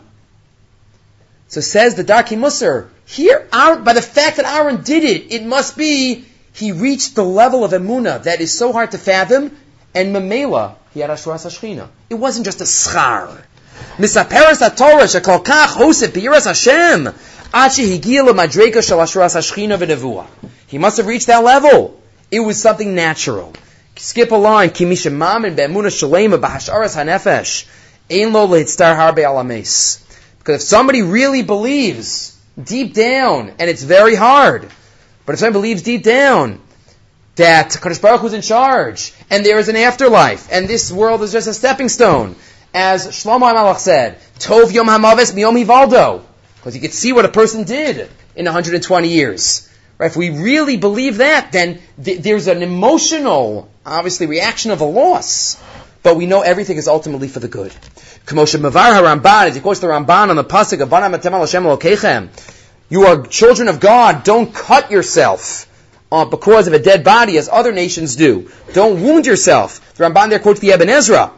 [1.47, 5.77] So says the Darkei Musar, here, by the fact that Aaron did it, it must
[5.77, 9.55] be he reached the level of emuna that is so hard to fathom,
[9.95, 11.87] and mamela he had Ashras Hashchina.
[12.09, 13.41] It wasn't just a schar.
[13.97, 20.27] Misaperes HaTorah shekol kach hosef b'yiras Hashem ad shehigia l'madrega shel asheras hashchina v'nevuah.
[20.67, 21.99] He must have reached that level.
[22.29, 23.53] It was something natural.
[23.95, 24.69] Skip a line.
[24.69, 27.65] Kimisha mamin be'emuna shalema b'hasharas hanefesh
[28.09, 30.03] ein lo lehitztar harbe alames.
[30.39, 34.67] Because if somebody really believes deep down, and it's very hard,
[35.25, 36.59] but if somebody believes deep down
[37.35, 41.31] that Kadosh Baruch Hu's in charge, and there is an afterlife, and this world is
[41.31, 42.35] just a stepping stone,
[42.77, 46.21] as Shlomo HaMelech said, Tov Yom Hamaves Miyom Hivaldo.
[46.57, 49.67] Because you could see what a person did in 120 years.
[49.97, 50.05] Right?
[50.05, 55.59] If we really believe that, then th- there's an emotional, obviously, reaction of a loss.
[56.03, 57.71] But we know everything is ultimately for the good.
[58.27, 61.63] Kamosha Mavar HaRamban, as he quotes the Ramban on the Pasuk of Bana Matem Hashem
[61.63, 62.29] Elokechem,
[62.89, 65.67] you are children of God, don't cut yourself
[66.11, 68.51] uh, because of a dead body as other nations do.
[68.73, 69.95] Don't wound yourself.
[69.95, 71.31] The Ramban there quotes the Ibn Ezra.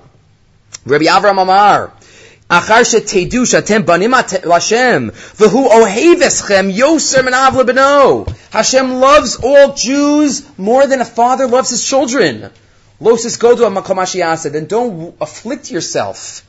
[0.90, 1.92] Rabbi Avram Amar.
[2.50, 8.28] Achar shetedu shatem banim Hashem, v'hu oheveschem yoser min lebeno.
[8.50, 12.50] Hashem loves all Jews more than a father loves his children.
[13.00, 16.44] Losis godu amakom Then don't afflict yourself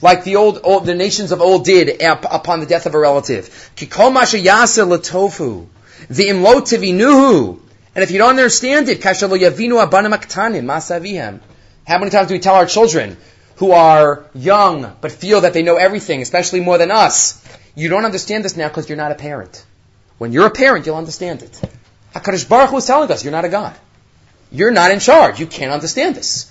[0.00, 3.72] like the old, old, the nations of old did upon the death of a relative.
[3.74, 5.66] Kikom letofu, latofu,
[6.08, 7.60] v'imlo tivinuhu.
[7.96, 11.40] And if you don't understand it, kashalo yavinu abanim aktanim masavihem.
[11.86, 13.16] How many times do we tell our children?
[13.56, 17.42] Who are young but feel that they know everything, especially more than us.
[17.74, 19.64] You don't understand this now because you're not a parent.
[20.18, 21.60] When you're a parent, you'll understand it.
[22.14, 23.76] HaKadosh Baruch Hu is telling us, you're not a God.
[24.50, 25.40] You're not in charge.
[25.40, 26.50] You can't understand this.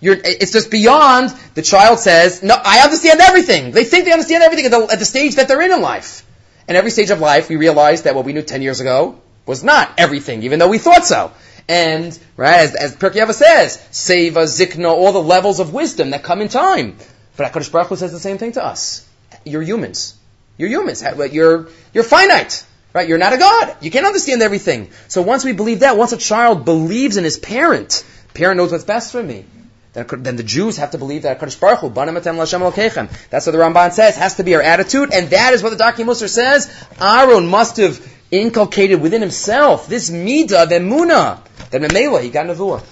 [0.00, 3.72] You're, it's just beyond, the child says, no, I understand everything.
[3.72, 6.24] They think they understand everything at the, at the stage that they're in in life.
[6.68, 9.64] And every stage of life, we realize that what we knew 10 years ago was
[9.64, 11.32] not everything, even though we thought so
[11.70, 16.48] and right as, as says, seva, zikna, all the levels of wisdom that come in
[16.48, 16.96] time.
[17.36, 19.06] But Hakadosh Baruch Hu says the same thing to us.
[19.44, 20.16] You're humans.
[20.58, 21.00] You're humans.
[21.32, 22.66] You're you're finite.
[22.92, 23.08] Right?
[23.08, 23.76] You're not a god.
[23.80, 24.90] You can't understand everything.
[25.06, 28.04] So once we believe that, once a child believes in his parent,
[28.34, 29.44] parent knows what's best for me.
[29.92, 34.16] Then, the Jews have to believe that Hakadosh Baruch Hu, That's what the Ramban says.
[34.16, 36.68] Has to be our attitude, and that is what the Darkei Musar says.
[37.00, 42.82] Aaron must have inculcated within himself this midah of emuna then Mamela, he got Nevuah.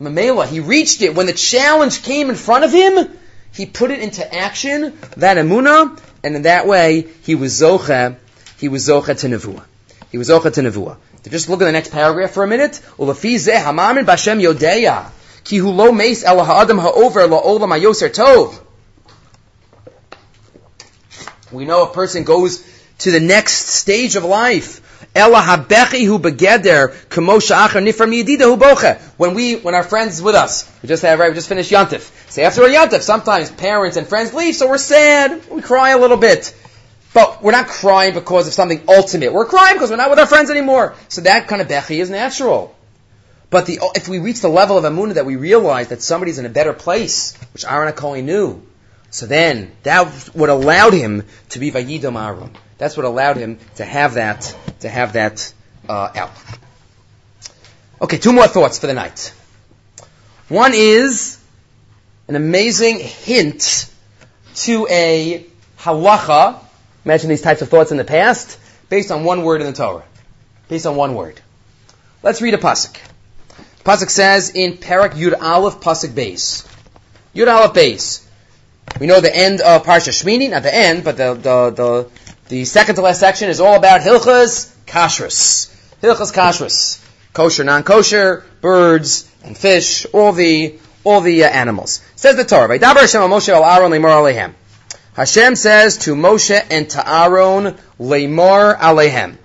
[0.00, 1.14] Mamela, he reached it.
[1.14, 3.10] When the challenge came in front of him,
[3.52, 8.16] he put it into action, that Amuna, and in that way, he was Zocha,
[8.58, 9.64] he was Zocha to Nevuah.
[10.12, 10.96] He was Zocha to Nevuah.
[11.24, 12.80] To just look at the next paragraph for a minute.
[12.98, 15.10] Ulafi zeh hamamin bashem yodeya.
[15.44, 18.58] Ki hu lo meis ha'adam ha'over tov.
[21.52, 22.64] We know a person goes
[23.00, 24.80] to the next stage of life.
[29.16, 32.30] When we, when our friends with us, we just have, right, we just finished Yantif.
[32.30, 35.98] Say after a Yantif, sometimes parents and friends leave, so we're sad, we cry a
[35.98, 36.54] little bit.
[37.12, 39.32] But we're not crying because of something ultimate.
[39.32, 40.94] We're crying because we're not with our friends anymore.
[41.08, 42.76] So that kind of bechi is natural.
[43.48, 46.46] But the, if we reach the level of amunah that we realize that somebody's in
[46.46, 48.62] a better place, which Aaron HaKohen knew,
[49.10, 52.50] so then that would allowed him to be Vayidom.
[52.80, 55.52] That's what allowed him to have that to have that
[55.86, 56.30] uh, out.
[58.00, 59.34] Okay, two more thoughts for the night.
[60.48, 61.38] One is
[62.26, 63.92] an amazing hint
[64.54, 65.46] to a
[65.78, 66.58] halacha.
[67.04, 68.58] Imagine these types of thoughts in the past,
[68.88, 70.04] based on one word in the Torah.
[70.68, 71.38] Based on one word.
[72.22, 72.96] Let's read a pasuk.
[73.84, 76.66] Pasuk says in Parak Yud Aleph Pasuk Beis.
[77.34, 78.26] Yud Aleph Beis.
[78.98, 82.10] We know the end of Parsha Shmini, not the end, but the, the, the
[82.50, 85.72] the second to last section is all about hilchas kashrus.
[86.02, 87.00] Hilchas kashrus.
[87.32, 92.02] Kosher, non-kosher, birds and fish, all the, all the uh, animals.
[92.16, 93.22] Says the Torah, Hashem
[94.04, 94.54] Aaron.
[95.14, 99.36] Hashem says to Moshe and to Aaron, lemor alehem.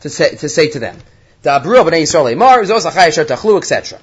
[0.00, 0.98] To say, to them.
[1.42, 3.98] Dabru b'nei Yisrael lemor, zos achai asher tachlu, etc.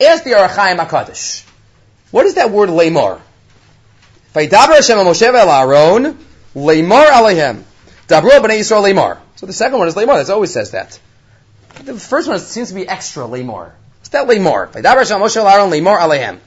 [0.00, 1.44] Ask the Ohr HaChaim HaKadosh.
[2.10, 3.20] What is that word lemor?
[4.34, 6.18] Vaydaber Hashem Moshe Aaron
[6.56, 7.62] lemor alehem.
[8.08, 9.18] Dabro b'nei Yisrael lemor.
[9.36, 10.24] So the second one is lemor.
[10.24, 10.98] That always says that.
[11.82, 13.72] The first one seems to be extra lemor.
[13.98, 14.70] What's that lemor?
[14.70, 16.38] Vaydaber Hashem Moshe Aaron lemor alehem.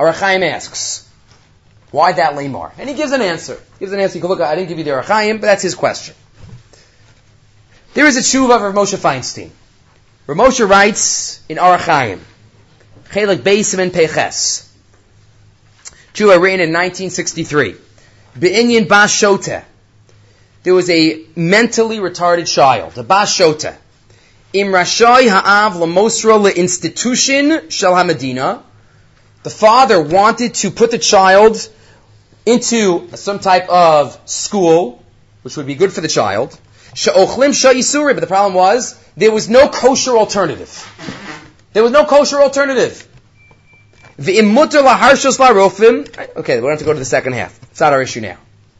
[0.00, 1.08] Ohr HaChaim asks,
[1.90, 2.72] why that lemor?
[2.78, 3.54] And he gives an answer.
[3.54, 4.16] He gives an answer.
[4.16, 4.40] You can look.
[4.40, 6.16] I didn't give you the Ohr HaChaim, but that's his question.
[7.94, 9.50] There is a tshuva of Moshe Feinstein.
[10.26, 12.18] Rav Moshe writes in Arachaim,
[13.10, 14.68] Chelik Beisim Peches.
[16.14, 17.76] Tshuva written in 1963.
[18.36, 19.62] Be'inyan Bas Shota.
[20.64, 23.76] There was a mentally retarded child, a Bas Shota.
[24.54, 28.62] Im Rashay Ha'av Lamosra Institution Shel HaMedina.
[29.42, 31.68] The father wanted to put the child
[32.46, 35.04] into some type of school,
[35.42, 36.58] which would be good for the child.
[36.94, 40.72] Sha'ochlim sha'isuri, but the problem was there was no kosher alternative.
[41.74, 43.06] There was no kosher alternative.
[44.18, 44.46] Okay,
[46.56, 47.62] we don't have to go to the second half.
[47.64, 48.38] It's not our issue now.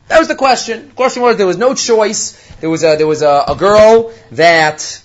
[0.08, 0.88] That was the question.
[0.88, 2.32] The question was there was no choice.
[2.60, 5.02] There was a, there was a, a girl that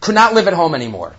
[0.00, 1.14] could not live at home anymore.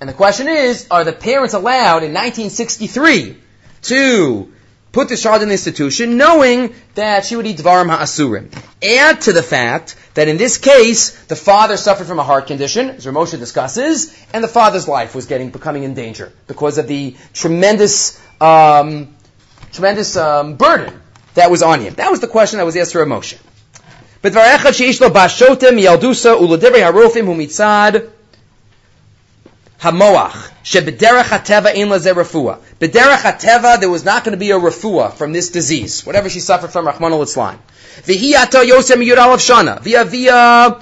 [0.00, 3.36] And the question is, are the parents allowed in 1963
[3.82, 4.52] to
[4.92, 8.50] put the child in the institution knowing that she would eat Dvarim Ha'asurim?
[8.82, 12.90] Add to the fact that in this case, the father suffered from a heart condition,
[12.90, 17.16] as Ramosha discusses, and the father's life was getting, becoming in danger because of the
[17.34, 19.14] tremendous, um,
[19.72, 21.00] tremendous um, burden
[21.38, 21.94] that was on him.
[21.94, 23.38] That was the question that was asked to Ramosha.
[24.20, 28.10] But bashotem yaldusa uladivri harofim humitzad
[29.80, 32.58] hamoach shebederach hateva in lazer refuah.
[32.80, 36.40] Bederach hateva, there was not going to be a refuah from this disease, whatever she
[36.40, 39.80] suffered from, Rahman al V'hi ato yosem yudalav shana.
[39.80, 40.80] Via via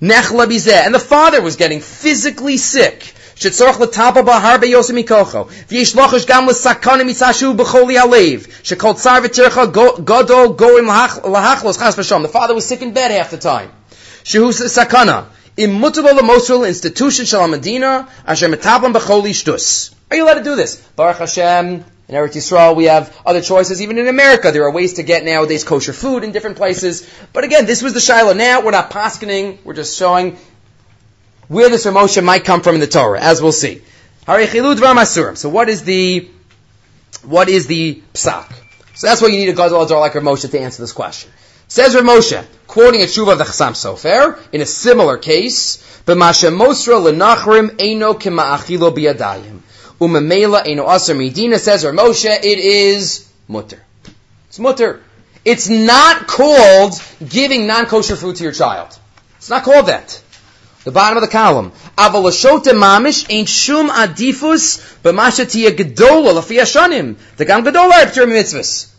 [0.00, 0.86] nechla bizeh.
[0.86, 3.14] And the father was getting physically sick.
[3.35, 9.19] שצורך לטפל בה הרבה יוסי מכוחו, ויש לוחש גם לסכנה מצשו בחולי הלב, שכל צער
[9.23, 9.65] וטרחה
[10.03, 10.87] גדול גורם
[11.33, 12.25] להחלוס חס ושלום.
[12.25, 13.81] The father was sick in bed half the time.
[14.23, 15.21] שהוא סכנה.
[15.57, 19.91] אם מותר לו למוסר לאינסטיטושן של המדינה, אשר מטפלם בחולי שטוס.
[20.11, 20.77] Are you allowed to do this?
[20.97, 23.81] Baruch Hashem, in Eretz Yisrael, we have other choices.
[23.81, 27.07] Even in America, there are ways to get nowadays kosher food in different places.
[27.31, 28.33] But again, this was the Shiloh.
[28.33, 29.45] Now, we're not poskening.
[29.63, 30.37] We're just showing
[31.48, 33.82] where this emotion might come from in the Torah, as we'll see.
[34.26, 36.28] So what is the,
[37.22, 38.52] what is the psak?
[38.94, 41.30] So that's why you need a Gadol Adar like Rav to answer this question.
[41.68, 45.78] Says Rav quoting a tshuva of the Chassam Sofer, in a similar case,
[46.08, 46.50] aser
[51.14, 53.82] medina says or Moshe, it is mutter.
[54.48, 55.02] It's mutter.
[55.44, 56.94] It's not called
[57.26, 58.98] giving non-kosher food to your child.
[59.36, 60.22] It's not called that.
[60.86, 61.72] The bottom of the column.
[61.98, 67.16] Avalashote mamish ain't shum adifus b'masha tiya gedola lafi.
[67.36, 68.92] The gam gedola er mitzvahs.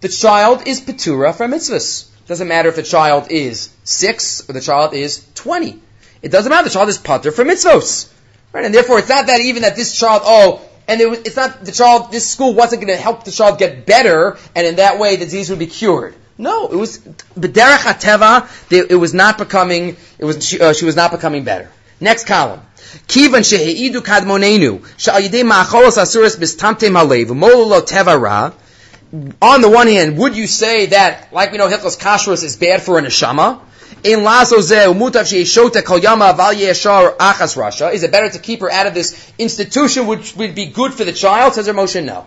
[0.00, 2.08] The child is petura from mitzvahs.
[2.08, 5.82] It doesn't matter if the child is six or the child is twenty.
[6.22, 6.64] It doesn't matter.
[6.64, 8.10] The child is pater for mitzvahs.
[8.54, 8.64] Right?
[8.64, 11.62] And therefore, it's not that even that this child, oh, and it was, it's not
[11.62, 14.98] the child, this school wasn't going to help the child get better, and in that
[14.98, 16.14] way the disease would be cured.
[16.36, 18.48] No, it was, b'derech hateva,
[18.90, 21.70] it was not becoming, it was, she, uh, she was not becoming better.
[22.00, 22.60] Next column.
[23.06, 28.52] Kivan sheheidu kadmonenu, ma'acholos asuris bistamtem halev, molulo teva ra.
[29.40, 32.82] On the one hand, would you say that, like we know, Hilchos Kashrus is bad
[32.82, 33.60] for a neshama?
[34.02, 34.56] In lazo
[34.92, 37.92] mutav sheishota kol yama val yeshar achas rasha.
[37.92, 41.04] Is it better to keep her out of this institution, which would be good for
[41.04, 41.54] the child?
[41.54, 42.26] Says her Moshe, no.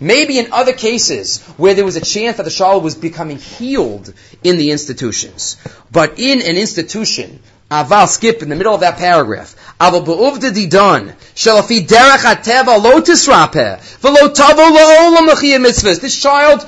[0.00, 4.12] Maybe in other cases where there was a chance that the child was becoming healed
[4.42, 5.56] in the institutions,
[5.92, 7.40] but in an institution
[7.70, 9.56] Aval, skip in the middle of that paragraph.
[9.80, 16.00] Aval be'uvda didan, shalafi derech ateva lo tisrape, velo tavo lo olam mitzvahs.
[16.00, 16.64] This child,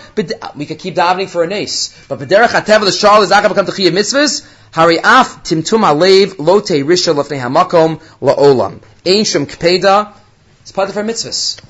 [0.57, 3.55] we could keep davening for a nace, but b'derech ateva, the child is not going
[3.55, 4.47] to become techiyah mitzvahs.
[4.72, 8.80] Hari af timtum alev lo te risha lefnei hamakom la olam.
[9.05, 10.12] Ein shem kpeda,
[10.67, 11.61] it's part of our mitzvahs.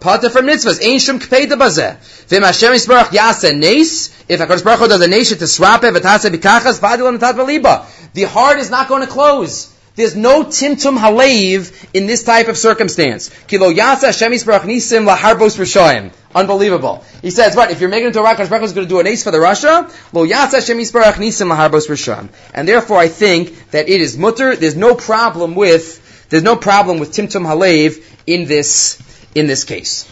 [0.00, 0.82] Part of our mitzvahs.
[0.82, 1.98] Ein shem kpeda bazeh.
[2.28, 6.34] V'im Hashem yisbarach yasa nace, if HaKadosh Baruch Hu does a nation to srape v'tase
[6.34, 7.84] b'kachas, v'adil tat v'liba.
[8.14, 9.70] The heart is not going to close.
[9.94, 13.28] There's no timtum halev in this type of circumstance.
[13.46, 16.10] Kilo yasa Hashem yisbarach nisim laharbos r'shoim.
[16.34, 17.04] Unbelievable.
[17.20, 19.06] He says, what, if you're making it to a Baruch is going to do an
[19.06, 22.30] ace for the Rasha, lo yasa Hashem yisbarach nisim laharbos r'shoim.
[22.54, 26.98] And therefore I think that it is mutter, there's no problem with, there's no problem
[26.98, 29.02] with timtum halev in this,
[29.34, 30.10] in this case.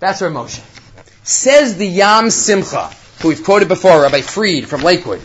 [0.00, 0.64] That's our motion.
[1.22, 5.20] Says the Yam Simcha, who we've quoted before, Rabbi Freed from Lakewood.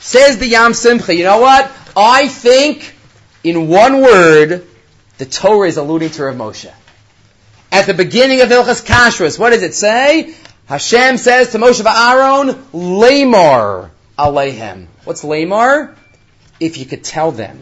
[0.00, 1.70] Says the Yam Simcha, you know what?
[1.96, 2.94] I think
[3.44, 4.66] in one word,
[5.18, 6.72] the Torah is alluding to Rav Moshe.
[7.70, 10.34] At the beginning of Hilchas Kashrus, what does it say?
[10.66, 14.86] Hashem says to Moshe Aaron, Lamar Alehem.
[15.04, 15.94] What's Lamar?
[16.60, 17.60] If you could tell them,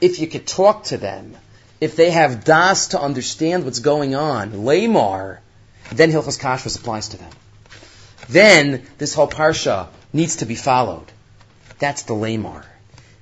[0.00, 1.36] if you could talk to them,
[1.80, 5.40] if they have das to understand what's going on, Lamar,
[5.92, 7.30] then Hilchas Kashrus applies to them.
[8.28, 11.06] Then this whole parsha needs to be followed.
[11.78, 12.64] That's the Lamar.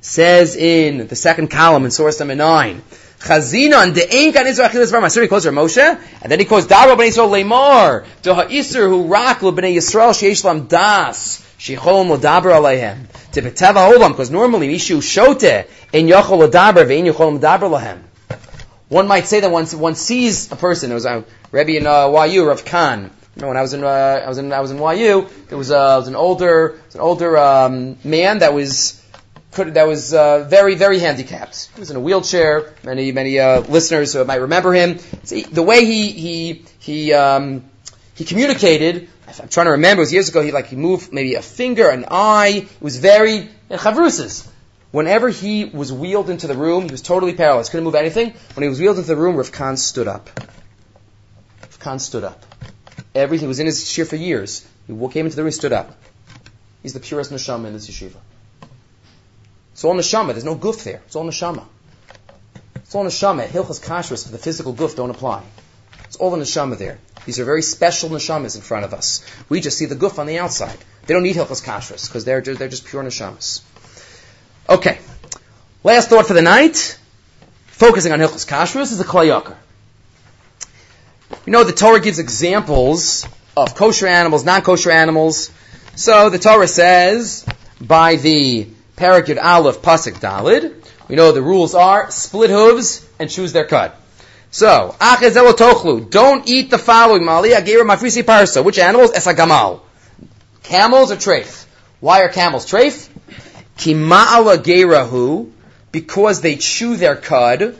[0.00, 2.82] Says in the second column in source number nine,
[3.20, 6.96] Chazinon de ein kan Israel achilas var masuri calls Moshe, and then he calls Daro
[6.96, 12.52] ben Yisrael Lamar to ha'isur hu rak lo bnei Yisrael sheish lam das shecholom l'daber
[12.52, 13.06] aleihem
[13.44, 18.02] because normally mishu shote in yochol l'daber ve'in yochol l'daber lahem.
[18.88, 20.88] One might say that one, one sees a person.
[20.88, 23.10] There was a Rebbe in uh, YU, Rav Khan.
[23.36, 25.70] Remember when I was in uh, I was in I was in YU, there was,
[25.70, 28.98] uh, was an older was an older um, man that was
[29.52, 31.70] could, that was uh, very, very handicapped.
[31.74, 32.74] He was in a wheelchair.
[32.84, 34.98] Many, many uh, listeners uh, might remember him.
[35.24, 37.64] See, the way he he he um,
[38.18, 39.08] he communicated.
[39.40, 40.00] I'm trying to remember.
[40.00, 40.42] It was years ago.
[40.42, 42.66] He like he moved maybe a finger, an eye.
[42.66, 44.44] It was very uh, chavrusas.
[44.90, 47.70] Whenever he was wheeled into the room, he was totally paralyzed.
[47.70, 48.34] Couldn't move anything.
[48.54, 50.30] When he was wheeled into the room, Rav Khan stood up.
[51.62, 52.44] Rav Khan stood up.
[53.14, 54.66] Everything was in his shir for years.
[54.88, 55.94] He came into the room, stood up.
[56.82, 58.16] He's the purest neshama in this yeshiva.
[59.74, 60.32] It's all neshama.
[60.32, 61.02] There's no goof there.
[61.06, 61.64] It's all neshama.
[62.74, 63.46] It's all neshama.
[63.46, 65.44] Hilchas kashrus for the physical goof don't apply.
[66.06, 66.98] It's all the neshama there.
[67.26, 69.24] These are very special neshamas in front of us.
[69.48, 70.78] We just see the goof on the outside.
[71.06, 73.62] They don't need hilchas kashrus because they're they're just pure neshamas.
[74.68, 74.98] Okay.
[75.84, 76.98] Last thought for the night.
[77.66, 79.56] Focusing on hilchas kashrus is the Kli Yakar.
[81.46, 85.50] You know the Torah gives examples of kosher animals, non-kosher animals.
[85.94, 87.46] So the Torah says
[87.80, 90.74] by the Parak Yud Aleph Pasuk Dalid.
[91.08, 93.98] We know the rules are split hooves and choose their cut.
[94.50, 98.64] So, tochlu, don't eat the following mali agera mafrisi parsa.
[98.64, 99.12] Which animals?
[99.12, 99.80] Esagamal.
[100.62, 101.66] Camels or treif?
[102.00, 103.08] Why are camels treif?
[103.76, 105.52] Kima'ala
[105.92, 107.76] because they chew their cud,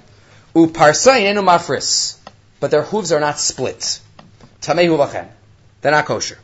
[0.55, 2.17] uparsa inenu mafris.
[2.61, 4.01] But their hooves are not split.
[4.61, 5.29] Tamehu lachem.
[5.81, 6.39] They're not kosher.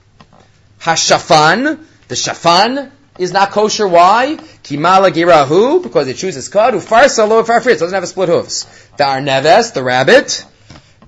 [0.80, 3.86] Hashafan, the shafan, is not kosher.
[3.86, 4.36] Why?
[4.62, 6.74] Kimala girahu, because it chooses cud.
[6.74, 8.64] Ufarsa lo farfritz, doesn't have a split hooves.
[8.96, 10.44] The arneves, the rabbit.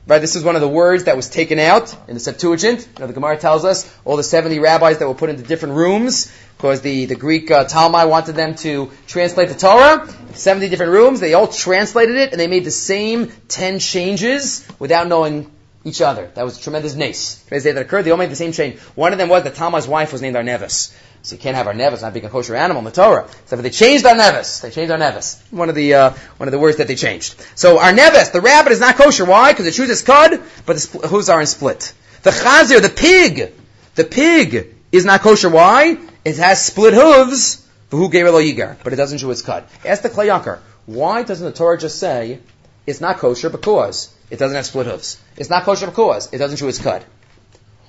[0.09, 2.87] Right, this is one of the words that was taken out in the Septuagint.
[2.95, 5.75] You know, the Gemara tells us all the 70 rabbis that were put into different
[5.75, 10.09] rooms because the, the Greek uh, wanted them to translate the Torah.
[10.33, 11.19] 70 different rooms.
[11.19, 15.51] They all translated it and they made the same 10 changes without knowing
[15.83, 16.31] each other.
[16.35, 17.43] That was a tremendous nace.
[17.51, 18.03] That occurred.
[18.03, 18.79] They all made the same change.
[18.95, 20.95] One of them was that Talmai's wife was named Arnevis.
[21.27, 23.29] So you can't have our nevis not being a kosher animal in the Torah.
[23.47, 24.61] So they changed our nevis.
[24.61, 25.43] They changed our nevis.
[25.51, 27.35] One of the uh, one of the words that they changed.
[27.57, 29.25] So our nevis, the rabbit, is not kosher.
[29.25, 29.51] Why?
[29.51, 31.93] Because it chooses cud, but the spl- hooves are in split.
[32.23, 33.53] The chazir, the pig,
[33.97, 35.51] the pig is not kosher.
[35.51, 35.99] Why?
[36.25, 37.67] It has split hooves.
[37.91, 39.65] Who gave yigar, but it doesn't chew its cud.
[39.85, 42.39] Ask the Kli Yakar, why doesn't the Torah just say
[42.87, 45.19] it's not kosher because it doesn't have split hooves?
[45.37, 47.05] It's not kosher because it doesn't chew its cud.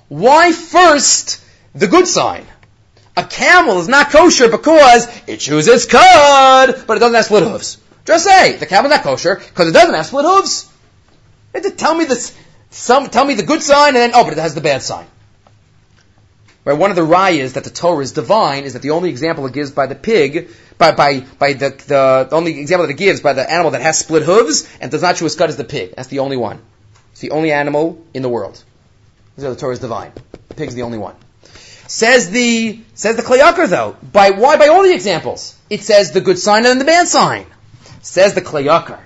[0.08, 1.40] Why first
[1.74, 2.46] the good sign?
[3.18, 7.42] A camel is not kosher because it chews its cud, but it doesn't have split
[7.42, 7.78] hooves.
[8.04, 10.70] Just say the camel's not kosher because it doesn't have split hooves.
[11.76, 12.38] tell me this,
[12.70, 15.04] some, tell me the good sign, and then oh, but it has the bad sign.
[16.64, 19.44] Right, one of the rayas that the Torah is divine is that the only example
[19.46, 23.20] it gives by the pig, by by by the the only example that it gives
[23.20, 25.64] by the animal that has split hooves and does not chew its cud is the
[25.64, 25.96] pig.
[25.96, 26.60] That's the only one.
[27.10, 28.62] It's the only animal in the world.
[29.38, 30.12] So the Torah is divine.
[30.50, 31.16] The pig's the only one.
[31.88, 33.96] Says the says the Kli Yakar though.
[34.12, 34.58] By why?
[34.58, 35.56] By all the examples.
[35.70, 37.46] It says the good sign and the bad sign.
[38.02, 39.00] Says the Kli Yakar.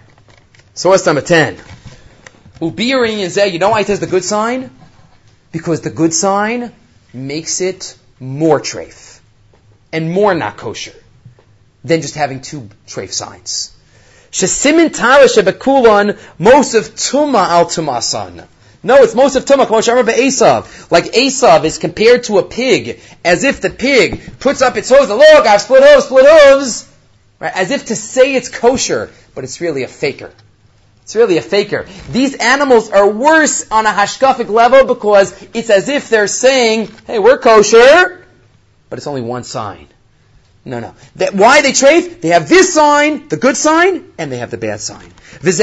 [0.75, 1.57] Source number ten.
[2.61, 4.71] Ubiri and Zeh, you know why it says the good sign?
[5.53, 6.73] Because the good sign
[7.13, 9.21] makes it more treif
[9.93, 10.95] and more not kosher
[11.85, 13.77] than just having two treif signs.
[14.33, 18.47] Shesimin tara shebekulon most of tuma al tumasan.
[18.85, 20.91] No, it's most of Tumah, remember Esav.
[20.91, 25.09] Like Esav is compared to a pig, as if the pig puts up its hooves,
[25.09, 26.93] look, I've split hooves, split hooves,
[27.39, 27.57] right?
[27.57, 30.33] as if to say it's kosher, but it's really a faker.
[31.03, 31.87] It's really a faker.
[32.11, 37.19] These animals are worse on a hashkafic level because it's as if they're saying, hey,
[37.19, 38.25] we're kosher,
[38.89, 39.89] but it's only one sign.
[40.65, 40.95] No, no.
[41.17, 42.23] That, why they trade?
[42.23, 45.13] They have this sign, the good sign, and they have the bad sign.
[45.43, 45.59] It's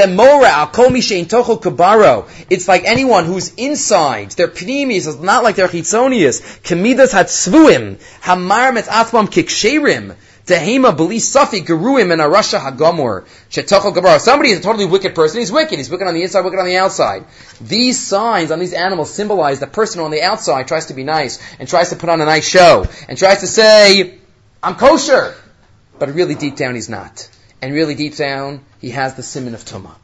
[2.67, 4.31] like anyone who's inside.
[4.31, 6.41] Their pnimis is not like their chitzonius.
[6.63, 8.01] Kemidas hatzvuim.
[8.21, 10.15] Hamar met kiksherim.
[10.45, 14.19] Tehema beli safi geruim and hagamor shetochel gabar.
[14.19, 15.39] Somebody is a totally wicked person.
[15.39, 15.77] He's wicked.
[15.77, 17.25] He's wicked on the inside, wicked on the outside.
[17.61, 21.39] These signs on these animals symbolize the person on the outside tries to be nice
[21.59, 24.18] and tries to put on a nice show and tries to say,
[24.61, 25.35] "I'm kosher,"
[25.97, 27.29] but really deep down he's not.
[27.61, 29.95] And really deep down he has the simon of tumah.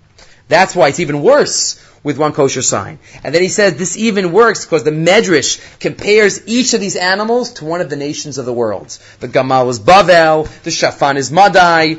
[0.47, 2.99] That's why it's even worse with one kosher sign.
[3.23, 7.53] And then he says this even works because the Medrash compares each of these animals
[7.53, 8.97] to one of the nations of the world.
[9.19, 11.97] The Gamal is Bavel, the Shafan is Madai.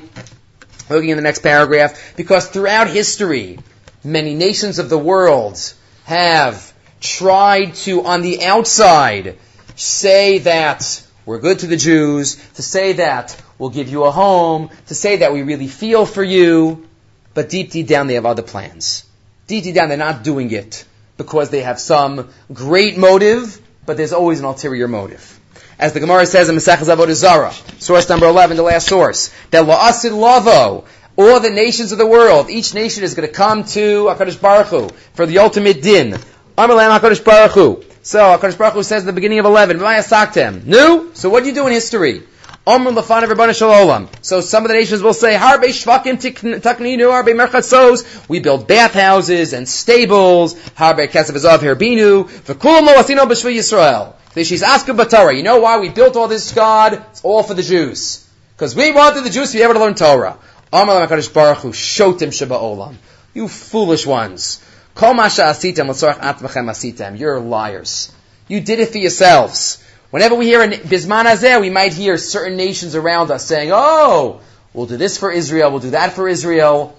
[0.89, 3.59] Looking in the next paragraph, because throughout history,
[4.05, 5.59] many nations of the world
[6.05, 9.37] have tried to, on the outside,
[9.75, 14.71] say that we're good to the Jews, to say that we'll give you a home,
[14.87, 16.89] to say that we really feel for you,
[17.35, 19.05] but deep, deep down they have other plans.
[19.49, 20.85] Deep, deep down they're not doing it
[21.17, 25.41] because they have some great motive, but there's always an ulterior motive.
[25.79, 29.67] As the Gemara says in Masechah Avodah Zara, source number 11, the last source, that
[29.67, 30.85] la'asid lavo,
[31.17, 34.69] all the nations of the world, each nation is going to come to HaKadosh Baruch
[34.69, 36.13] Hu for the ultimate din.
[36.57, 37.83] Amalam HaKadosh Baruch Hu.
[38.07, 39.79] So HaKadosh Baruch Hu says at the beginning of 11,
[40.65, 41.13] No?
[41.13, 42.23] So what do you do in history?
[42.65, 46.21] So some of the nations will say, Harbe shvakim
[46.61, 48.29] takninu, harbe merchatzos.
[48.29, 50.55] We build bathhouses and stables.
[50.55, 52.29] Harbe kesav azav herbinu.
[52.29, 54.15] V'kulam asino b'shvi Yisrael.
[54.37, 55.37] She's asking Batara.
[55.37, 56.93] You know why we built all this God?
[57.11, 58.25] It's all for the Jews.
[58.55, 60.39] Because we wanted the Jews to be able to learn Torah.
[60.73, 62.95] Amar HaKadosh Baruch Hu, shotim sheba olam.
[63.35, 64.63] You foolish ones.
[67.19, 68.13] You're liars.
[68.49, 69.83] You did it for yourselves.
[70.11, 74.41] Whenever we hear in Bisman Hazeh, we might hear certain nations around us saying, oh,
[74.73, 76.97] we'll do this for Israel, we'll do that for Israel.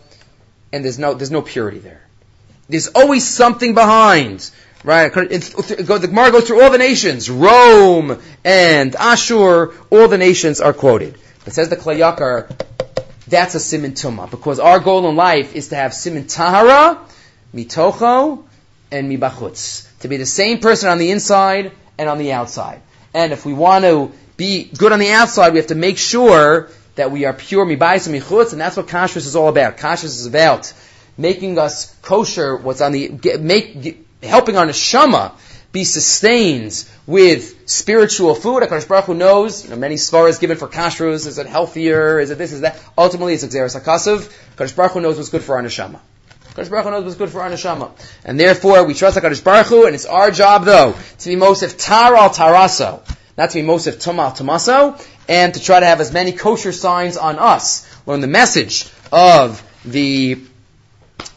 [0.72, 2.02] And there's no, there's no purity there.
[2.70, 4.52] There's always something behind.
[4.84, 5.12] Right?
[5.12, 7.30] The Gemara goes through all the nations.
[7.30, 11.18] Rome and Ashur, all the nations are quoted.
[11.46, 12.52] It says the Kli Yakar,
[13.28, 17.00] that's a simin tuma, because our goal in life is to have simin tahara,
[17.54, 18.44] mitocho,
[18.92, 19.88] and mibachutz.
[20.00, 22.82] To be the same person on the inside and on the outside.
[23.14, 26.70] And if we want to be good on the outside, we have to make sure
[26.96, 29.78] that we are pure mibayis and michutz, and that's what kashrus is all about.
[29.78, 30.74] Kashrus is about
[31.18, 35.34] making us kosher, what's on the, make, helping our neshama
[35.72, 38.64] be sustained with spiritual food.
[38.64, 42.30] HaKadosh Baruch Hu knows, you know, many svaras given for kashrus, is it healthier, is
[42.30, 42.80] it this, is that?
[42.98, 44.32] Ultimately, it's exeris hakasav.
[44.56, 46.00] HaKadosh Baruch Hu knows what's good for our neshama.
[46.58, 47.92] HaKadosh Baruch Hu knows what's good for our neshama.
[48.26, 51.78] And therefore, we trust HaKadosh Baruch Hu, and it's our job, though, to be Mosef
[51.78, 53.04] Tar al Taraso,
[53.38, 55.00] not to be Mosef Tum al Tomaso,
[55.30, 57.88] and to try to have as many kosher signs on us.
[58.08, 60.40] Learn the message of the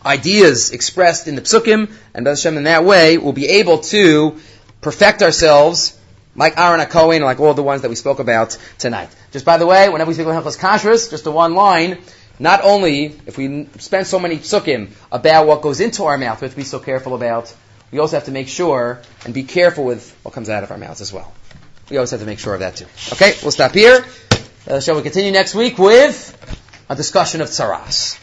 [0.04, 4.38] ideas expressed in the psukim, and Hashem in that way we'll be able to
[4.80, 5.98] perfect ourselves
[6.34, 9.10] like Aaron HaKohen, like all the ones that we spoke about tonight.
[9.32, 11.98] Just by the way, whenever we speak about Hilchos Kashrus, just a one line,
[12.40, 16.46] not only, if we spend so many psukim about what goes into our mouth, we
[16.46, 17.54] have to be so careful about,
[17.92, 20.78] we also have to make sure and be careful with what comes out of our
[20.78, 21.32] mouths as well.
[21.90, 22.86] We always have to make sure of that too.
[23.12, 24.06] Okay, we'll stop here.
[24.66, 26.34] Uh, shall we continue next week with
[26.88, 28.18] a discussion of tsaras?